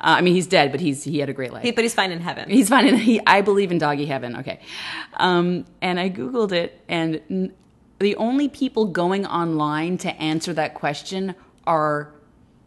Uh, 0.00 0.18
I 0.18 0.20
mean, 0.22 0.34
he's 0.34 0.48
dead, 0.48 0.72
but 0.72 0.80
he's 0.80 1.04
he 1.04 1.18
had 1.20 1.28
a 1.28 1.32
great 1.32 1.52
life. 1.52 1.72
but 1.74 1.84
he's 1.84 1.94
fine 1.94 2.10
in 2.10 2.20
heaven. 2.20 2.50
He's 2.50 2.68
fine. 2.68 2.88
And 2.88 2.98
he, 2.98 3.20
I 3.26 3.40
believe 3.40 3.70
in 3.70 3.78
doggy 3.78 4.06
heaven. 4.06 4.36
Okay. 4.36 4.60
Um, 5.14 5.64
and 5.80 6.00
I 6.00 6.10
Googled 6.10 6.52
it, 6.52 6.80
and 6.88 7.20
n- 7.30 7.52
the 8.00 8.16
only 8.16 8.48
people 8.48 8.86
going 8.86 9.24
online 9.26 9.98
to 9.98 10.10
answer 10.20 10.52
that 10.54 10.74
question 10.74 11.34
are 11.66 12.12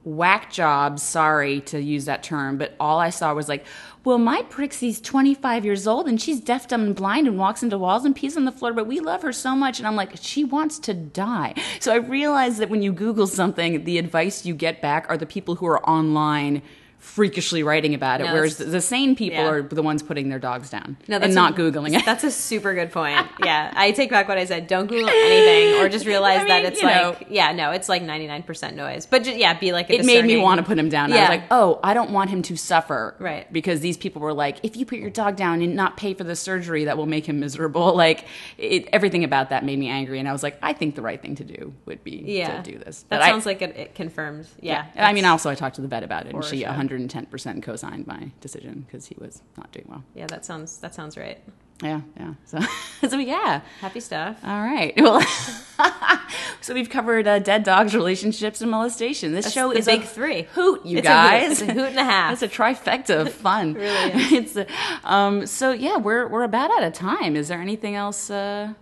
whack 0.04 0.52
jobs. 0.52 1.04
Sorry 1.04 1.62
to 1.62 1.82
use 1.82 2.06
that 2.06 2.24
term, 2.24 2.58
but 2.58 2.76
all 2.80 3.00
I 3.00 3.10
saw 3.10 3.34
was 3.34 3.48
like, 3.48 3.66
well, 4.04 4.18
my 4.18 4.42
Prixie's 4.50 5.00
25 5.00 5.64
years 5.64 5.86
old 5.86 6.08
and 6.08 6.20
she's 6.20 6.40
deaf, 6.40 6.68
dumb, 6.68 6.82
and 6.82 6.96
blind 6.96 7.28
and 7.28 7.38
walks 7.38 7.62
into 7.62 7.78
walls 7.78 8.04
and 8.04 8.16
pees 8.16 8.36
on 8.36 8.46
the 8.46 8.52
floor, 8.52 8.74
but 8.74 8.88
we 8.88 9.00
love 9.00 9.22
her 9.22 9.32
so 9.32 9.56
much. 9.56 9.78
And 9.78 9.88
I'm 9.88 9.96
like, 9.96 10.18
she 10.20 10.44
wants 10.44 10.80
to 10.80 10.94
die. 10.94 11.54
So 11.80 11.94
I 11.94 11.98
realized 11.98 12.58
that 12.60 12.70
when 12.70 12.82
you 12.82 12.92
Google 12.94 13.28
something, 13.28 13.84
the 13.84 14.00
advice 14.00 14.46
you 14.46 14.56
get 14.56 14.82
back 14.82 15.06
are 15.10 15.18
the 15.18 15.28
people 15.28 15.56
who 15.56 15.68
are 15.68 15.88
online 15.88 16.64
freakishly 17.02 17.64
writing 17.64 17.94
about 17.96 18.22
it, 18.22 18.26
No, 18.26 18.34
whereas 18.34 18.58
the 18.58 18.80
sane 18.80 19.16
people 19.16 19.40
yeah. 19.40 19.50
are 19.50 19.62
the 19.64 19.82
ones 19.82 20.04
putting 20.04 20.30
their 20.30 20.38
dogs 20.40 20.70
down 20.70 20.98
No, 21.08 21.18
and 21.18 21.34
not 21.34 21.58
a- 21.58 21.62
googling 21.62 21.98
it. 21.98 22.06
That's 22.06 22.24
a 22.24 22.32
super 22.32 22.74
good 22.76 22.92
point. 22.92 23.28
Yeah, 23.44 23.74
I 23.76 23.92
take 23.92 24.12
back 24.12 24.28
what 24.28 24.38
I 24.38 24.46
said. 24.46 24.68
Don't 24.68 24.86
Google 24.86 25.10
anything, 25.10 25.82
or 25.82 25.90
just 25.90 26.06
realize 26.14 26.42
I 26.42 26.48
that 26.48 26.66
it's 26.66 26.84
like, 26.84 26.96
know. 27.22 27.28
yeah, 27.28 27.52
no, 27.54 27.72
it's 27.72 27.90
like 27.90 28.04
ninety 28.04 28.28
nine 28.28 28.44
percent 28.44 28.76
noise. 28.78 29.08
But 29.08 29.24
ju- 29.24 29.36
yeah, 29.36 29.58
be 29.58 29.72
like, 29.72 29.90
it 29.90 30.06
made 30.06 30.26
me 30.26 30.38
want 30.38 30.60
to 30.60 30.64
put 30.64 30.78
him 30.78 30.90
down. 30.90 31.12
I 31.12 31.20
was 31.22 31.30
like, 31.30 31.44
oh, 31.50 31.80
I 31.84 31.96
don't 31.96 32.12
want 32.12 32.30
him 32.30 32.44
to 32.44 32.56
suffer. 32.56 33.16
Right. 33.18 33.52
Because 33.52 33.80
these 33.80 33.98
people 33.98 34.22
were 34.22 34.34
like, 34.34 34.60
if 34.64 34.78
you 34.78 34.86
put 34.86 35.00
your 35.00 35.10
dog 35.10 35.36
down 35.38 35.62
and 35.64 35.76
not 35.76 35.98
pay 35.98 36.14
for 36.14 36.24
the 36.24 36.36
surgery, 36.36 36.86
that 36.86 36.98
will 36.98 37.08
make 37.08 37.26
him 37.26 37.40
miserable. 37.40 37.96
Like, 38.02 38.26
it, 38.58 38.88
everything 38.94 39.24
about 39.24 39.50
that 39.50 39.64
made 39.66 39.78
me 39.80 39.88
angry. 39.90 40.20
And 40.20 40.28
I 40.28 40.32
was 40.34 40.44
like, 40.44 40.58
I 40.62 40.74
think 40.74 40.96
the 40.96 41.02
right 41.02 41.22
thing 41.22 41.36
to 41.36 41.44
do 41.44 41.74
would 41.86 42.04
be 42.04 42.24
Yeah, 42.26 42.62
to 42.62 42.72
do 42.72 42.78
this. 42.78 43.02
That 43.10 43.18
But 43.18 43.22
I- 43.24 43.30
sounds 43.30 43.46
like 43.46 43.62
it, 43.62 43.76
it 43.76 43.96
confirmed. 43.96 44.48
Yeah, 44.60 44.86
And 44.96 45.06
I 45.06 45.14
mean, 45.14 45.26
also, 45.26 45.50
I 45.50 45.56
talked 45.56 45.76
to 45.76 45.82
the 45.82 45.88
vet 45.88 46.04
about 46.04 46.26
it, 46.28 46.34
and 46.34 46.44
she 46.46 46.60
sure. 46.62 46.70
110% 47.00 47.64
co 47.64 47.76
signed 47.76 48.08
my 48.08 48.32
decision 48.42 48.82
because 48.88 49.06
he 49.06 49.16
was 49.20 49.42
not 49.58 49.72
doing 49.72 49.86
well. 49.90 50.04
yeah, 50.16 50.28
that 50.28 50.46
sounds 50.46 50.78
that 50.80 50.94
sounds 50.96 51.18
right. 51.18 51.40
Yeah, 51.84 52.02
yeah. 52.16 52.34
So, 52.46 52.60
so 53.10 53.18
yeah. 53.18 53.62
Happy 53.80 54.00
stuff. 54.00 54.38
All 54.44 54.62
right. 54.62 54.94
Well, 54.98 55.20
so 56.62 56.74
we've 56.76 56.90
covered 56.90 57.28
uh, 57.28 57.40
dead 57.40 57.64
dogs, 57.64 57.96
relationships, 57.96 58.62
and 58.62 58.70
molestation. 58.70 59.34
This 59.34 59.46
That's 59.46 59.56
show 59.56 59.72
is 59.72 59.86
big 59.88 60.02
a 60.04 60.06
three. 60.06 60.44
hoot, 60.54 60.86
you 60.86 61.00
It's 61.00 61.08
a 61.08 61.12
hoot. 61.12 61.18
guys. 61.32 61.52
It's 61.54 61.62
a 61.62 61.74
hoot 61.74 61.90
and 61.90 61.98
a 62.00 62.04
half. 62.16 62.34
It's 62.34 62.44
a 62.44 62.48
trifecta 62.48 63.22
of 63.22 63.34
fun. 63.34 63.74
really 63.74 64.12
it's 64.38 64.56
a, 64.56 64.68
um. 65.04 65.48
So 65.48 65.72
yeah, 65.72 65.98
we're 65.98 66.28
we're 66.28 66.44
about 66.44 66.70
out 66.72 66.84
of 66.84 66.94
time. 66.94 67.36
Is 67.36 67.48
there 67.48 67.60
anything 67.62 67.96
else? 67.96 68.30
Uh, 68.30 68.74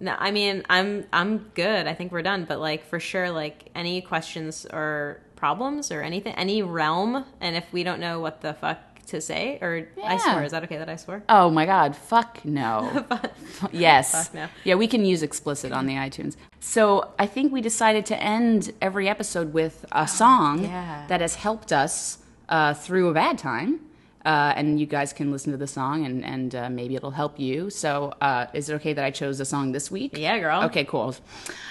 No, 0.00 0.16
I 0.18 0.30
mean, 0.32 0.64
I'm 0.68 1.06
I'm 1.12 1.50
good. 1.54 1.86
I 1.86 1.94
think 1.94 2.10
we're 2.12 2.22
done. 2.22 2.44
But 2.44 2.58
like 2.58 2.84
for 2.86 2.98
sure, 2.98 3.30
like 3.30 3.70
any 3.74 4.00
questions 4.00 4.66
or 4.72 5.20
problems 5.38 5.90
or 5.90 6.02
anything, 6.02 6.34
any 6.34 6.62
realm, 6.62 7.24
and 7.40 7.56
if 7.56 7.72
we 7.72 7.82
don't 7.84 8.00
know 8.00 8.20
what 8.20 8.40
the 8.40 8.54
fuck 8.54 8.78
to 9.06 9.20
say, 9.22 9.58
or 9.62 9.88
I 10.04 10.18
swear, 10.18 10.44
is 10.44 10.52
that 10.52 10.64
okay 10.64 10.76
that 10.76 10.88
I 10.90 10.96
swear? 10.96 11.22
oh 11.30 11.48
my 11.48 11.64
God! 11.64 11.96
Fuck 11.96 12.44
no. 12.44 13.06
yes. 13.72 14.12
Fuck 14.12 14.34
no. 14.34 14.46
Yeah, 14.64 14.74
we 14.74 14.86
can 14.86 15.04
use 15.04 15.22
explicit 15.22 15.72
on 15.72 15.86
the 15.86 15.94
iTunes. 15.94 16.36
So 16.60 17.12
I 17.18 17.26
think 17.26 17.52
we 17.52 17.60
decided 17.62 18.04
to 18.06 18.22
end 18.22 18.72
every 18.82 19.08
episode 19.08 19.54
with 19.54 19.86
a 19.92 20.06
song 20.06 20.60
Oh, 20.60 20.62
yeah. 20.68 21.06
that 21.08 21.20
has 21.22 21.36
helped 21.36 21.72
us 21.72 22.18
uh, 22.50 22.74
through 22.74 23.08
a 23.08 23.14
bad 23.14 23.38
time. 23.38 23.80
Uh, 24.28 24.52
and 24.56 24.78
you 24.78 24.84
guys 24.84 25.14
can 25.14 25.32
listen 25.32 25.52
to 25.52 25.56
the 25.56 25.66
song 25.66 26.04
and, 26.04 26.22
and 26.22 26.54
uh, 26.54 26.68
maybe 26.68 26.94
it'll 26.94 27.10
help 27.10 27.40
you. 27.40 27.70
So, 27.70 28.12
uh, 28.20 28.44
is 28.52 28.68
it 28.68 28.74
okay 28.74 28.92
that 28.92 29.02
I 29.02 29.10
chose 29.10 29.40
a 29.40 29.46
song 29.46 29.72
this 29.72 29.90
week? 29.90 30.18
Yeah, 30.18 30.38
girl. 30.38 30.64
Okay, 30.64 30.84
cool. 30.84 31.16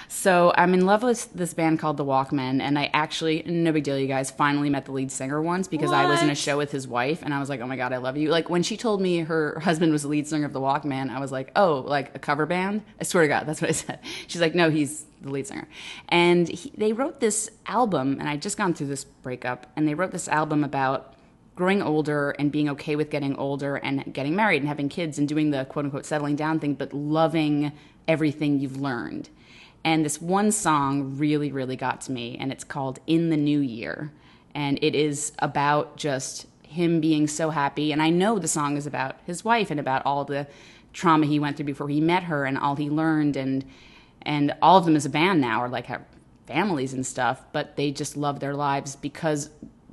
So, 0.07 0.51
I'm 0.57 0.73
in 0.73 0.83
love 0.87 1.03
with 1.03 1.31
this 1.33 1.53
band 1.53 1.77
called 1.77 1.97
The 1.97 2.03
Walkmen, 2.03 2.59
and 2.59 2.79
I 2.79 2.89
actually, 2.95 3.43
no 3.45 3.71
big 3.71 3.83
deal, 3.83 3.99
you 3.99 4.07
guys, 4.07 4.31
finally 4.31 4.71
met 4.71 4.85
the 4.85 4.91
lead 4.91 5.11
singer 5.11 5.39
once 5.39 5.67
because 5.67 5.91
I 5.91 6.07
was 6.07 6.23
in 6.23 6.31
a 6.31 6.35
show 6.35 6.57
with 6.57 6.71
his 6.71 6.87
wife, 6.87 7.21
and 7.21 7.31
I 7.31 7.39
was 7.39 7.47
like, 7.47 7.61
oh 7.61 7.67
my 7.67 7.75
God, 7.75 7.93
I 7.93 7.97
love 7.97 8.17
you. 8.17 8.29
Like, 8.29 8.49
when 8.49 8.63
she 8.63 8.75
told 8.75 9.01
me 9.01 9.19
her 9.19 9.59
husband 9.59 9.91
was 9.91 10.01
the 10.01 10.07
lead 10.07 10.27
singer 10.27 10.47
of 10.47 10.53
The 10.53 10.59
Walkmen, 10.59 11.11
I 11.11 11.19
was 11.19 11.31
like, 11.31 11.51
oh, 11.55 11.83
like 11.85 12.15
a 12.15 12.19
cover 12.19 12.47
band? 12.47 12.81
I 12.99 13.03
swear 13.03 13.21
to 13.25 13.27
God, 13.27 13.45
that's 13.45 13.61
what 13.61 13.69
I 13.69 13.73
said. 13.85 13.99
She's 14.25 14.41
like, 14.41 14.55
no, 14.55 14.71
he's 14.71 15.05
the 15.21 15.29
lead 15.29 15.45
singer. 15.45 15.67
And 16.09 16.47
he, 16.47 16.71
they 16.75 16.91
wrote 16.91 17.19
this 17.19 17.51
album, 17.67 18.17
and 18.19 18.27
I'd 18.27 18.41
just 18.41 18.57
gone 18.57 18.73
through 18.73 18.87
this 18.87 19.03
breakup, 19.03 19.67
and 19.75 19.87
they 19.87 19.93
wrote 19.93 20.11
this 20.11 20.27
album 20.27 20.63
about 20.63 21.13
growing 21.57 21.81
older 21.81 22.29
and 22.37 22.51
being 22.51 22.69
okay 22.69 22.95
with 22.95 23.09
getting 23.09 23.35
older 23.35 23.75
and 23.77 24.13
getting 24.13 24.35
married 24.35 24.61
and 24.61 24.67
having 24.67 24.87
kids 24.87 25.17
and 25.17 25.27
doing 25.27 25.49
the 25.49 25.65
quote 25.65 25.85
unquote 25.85 26.05
settling 26.05 26.35
down 26.35 26.59
thing, 26.59 26.75
but 26.75 26.93
loving 26.93 27.71
everything 28.07 28.59
you've 28.59 28.79
learned. 28.79 29.27
And 29.83 30.05
this 30.05 30.21
one 30.21 30.51
song 30.51 31.17
really, 31.17 31.51
really 31.51 31.75
got 31.75 32.01
to 32.01 32.11
me, 32.11 32.37
and 32.39 32.51
it's 32.51 32.63
called 32.63 32.99
In 33.07 33.31
the 33.31 33.37
New 33.37 33.59
Year. 33.59 34.11
And 34.53 34.77
it 34.81 34.95
is 34.95 35.31
about 35.39 35.97
just 35.97 36.45
him 36.61 37.01
being 37.01 37.27
so 37.27 37.49
happy. 37.49 37.91
And 37.91 38.01
I 38.01 38.11
know 38.11 38.37
the 38.37 38.47
song 38.47 38.77
is 38.77 38.85
about 38.85 39.17
his 39.25 39.43
wife 39.43 39.71
and 39.71 39.79
about 39.79 40.05
all 40.05 40.25
the 40.25 40.47
trauma 40.93 41.25
he 41.25 41.39
went 41.39 41.57
through 41.57 41.65
before 41.65 41.89
he 41.89 42.01
met 42.01 42.23
her 42.23 42.45
and 42.45 42.57
all 42.57 42.75
he 42.75 42.89
learned. 42.89 43.35
And, 43.35 43.65
and 44.21 44.53
all 44.61 44.77
of 44.77 44.85
them 44.85 44.95
as 44.95 45.05
a 45.05 45.09
band 45.09 45.41
now 45.41 45.61
are 45.61 45.69
like 45.69 45.85
have 45.87 46.03
families 46.45 46.93
and 46.93 47.05
stuff, 47.05 47.43
but 47.51 47.75
they 47.75 47.91
just 47.91 48.17
love 48.17 48.39
their 48.39 48.55
lives 48.55 48.95
because 48.95 49.49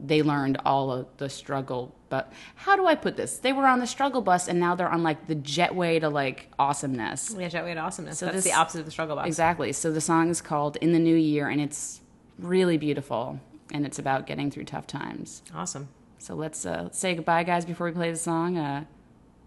they 0.06 0.22
learned 0.22 0.58
all 0.64 0.92
of 0.92 1.06
the 1.16 1.28
struggle. 1.28 1.94
But 2.08 2.32
how 2.54 2.76
do 2.76 2.86
I 2.86 2.94
put 2.94 3.16
this? 3.16 3.38
They 3.38 3.52
were 3.52 3.66
on 3.66 3.80
the 3.80 3.86
struggle 3.86 4.20
bus 4.20 4.48
and 4.48 4.60
now 4.60 4.74
they're 4.74 4.88
on 4.88 5.02
like 5.02 5.26
the 5.26 5.34
jetway 5.34 6.00
to 6.00 6.08
like 6.08 6.50
awesomeness. 6.58 7.34
Yeah, 7.38 7.48
Jetway 7.48 7.74
to 7.74 7.80
awesomeness. 7.80 8.18
So 8.18 8.26
That's 8.26 8.36
this- 8.38 8.44
the 8.44 8.52
opposite 8.52 8.80
of 8.80 8.84
the 8.84 8.90
struggle 8.92 9.16
box. 9.16 9.26
Exactly. 9.26 9.72
So 9.72 9.90
the 9.92 10.00
song 10.00 10.28
is 10.30 10.40
called 10.40 10.76
In 10.76 10.92
the 10.92 10.98
New 10.98 11.16
Year 11.16 11.48
and 11.48 11.60
it's 11.60 12.00
really 12.38 12.76
beautiful 12.76 13.40
and 13.72 13.86
it's 13.86 13.98
about 13.98 14.26
getting 14.26 14.50
through 14.50 14.64
tough 14.64 14.86
times. 14.86 15.42
Awesome. 15.54 15.88
So 16.18 16.34
let's, 16.34 16.64
uh, 16.64 16.90
say 16.92 17.14
goodbye, 17.14 17.42
guys, 17.44 17.64
before 17.64 17.86
we 17.86 17.92
play 17.92 18.10
the 18.10 18.16
song. 18.16 18.56
Uh, 18.56 18.84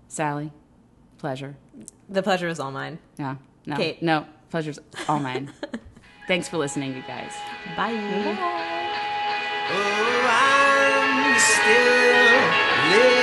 Sally, 0.10 0.52
pleasure. 1.18 1.56
The 2.10 2.24
pleasure 2.24 2.48
is 2.48 2.60
all 2.60 2.72
mine. 2.72 3.00
Yeah. 3.18 3.36
No. 3.66 3.76
Kate. 3.76 4.02
No. 4.02 4.26
Pleasure's 4.50 4.80
all 5.10 5.20
mine. 5.20 5.52
Thanks 6.28 6.48
for 6.50 6.58
listening, 6.58 6.96
you 6.96 7.04
guys. 7.08 7.34
Bye. 7.76 8.64
Oh, 9.70 9.76
I'm 9.76 11.40
still 11.40 12.40
living 12.92 13.17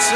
It's 0.00 0.12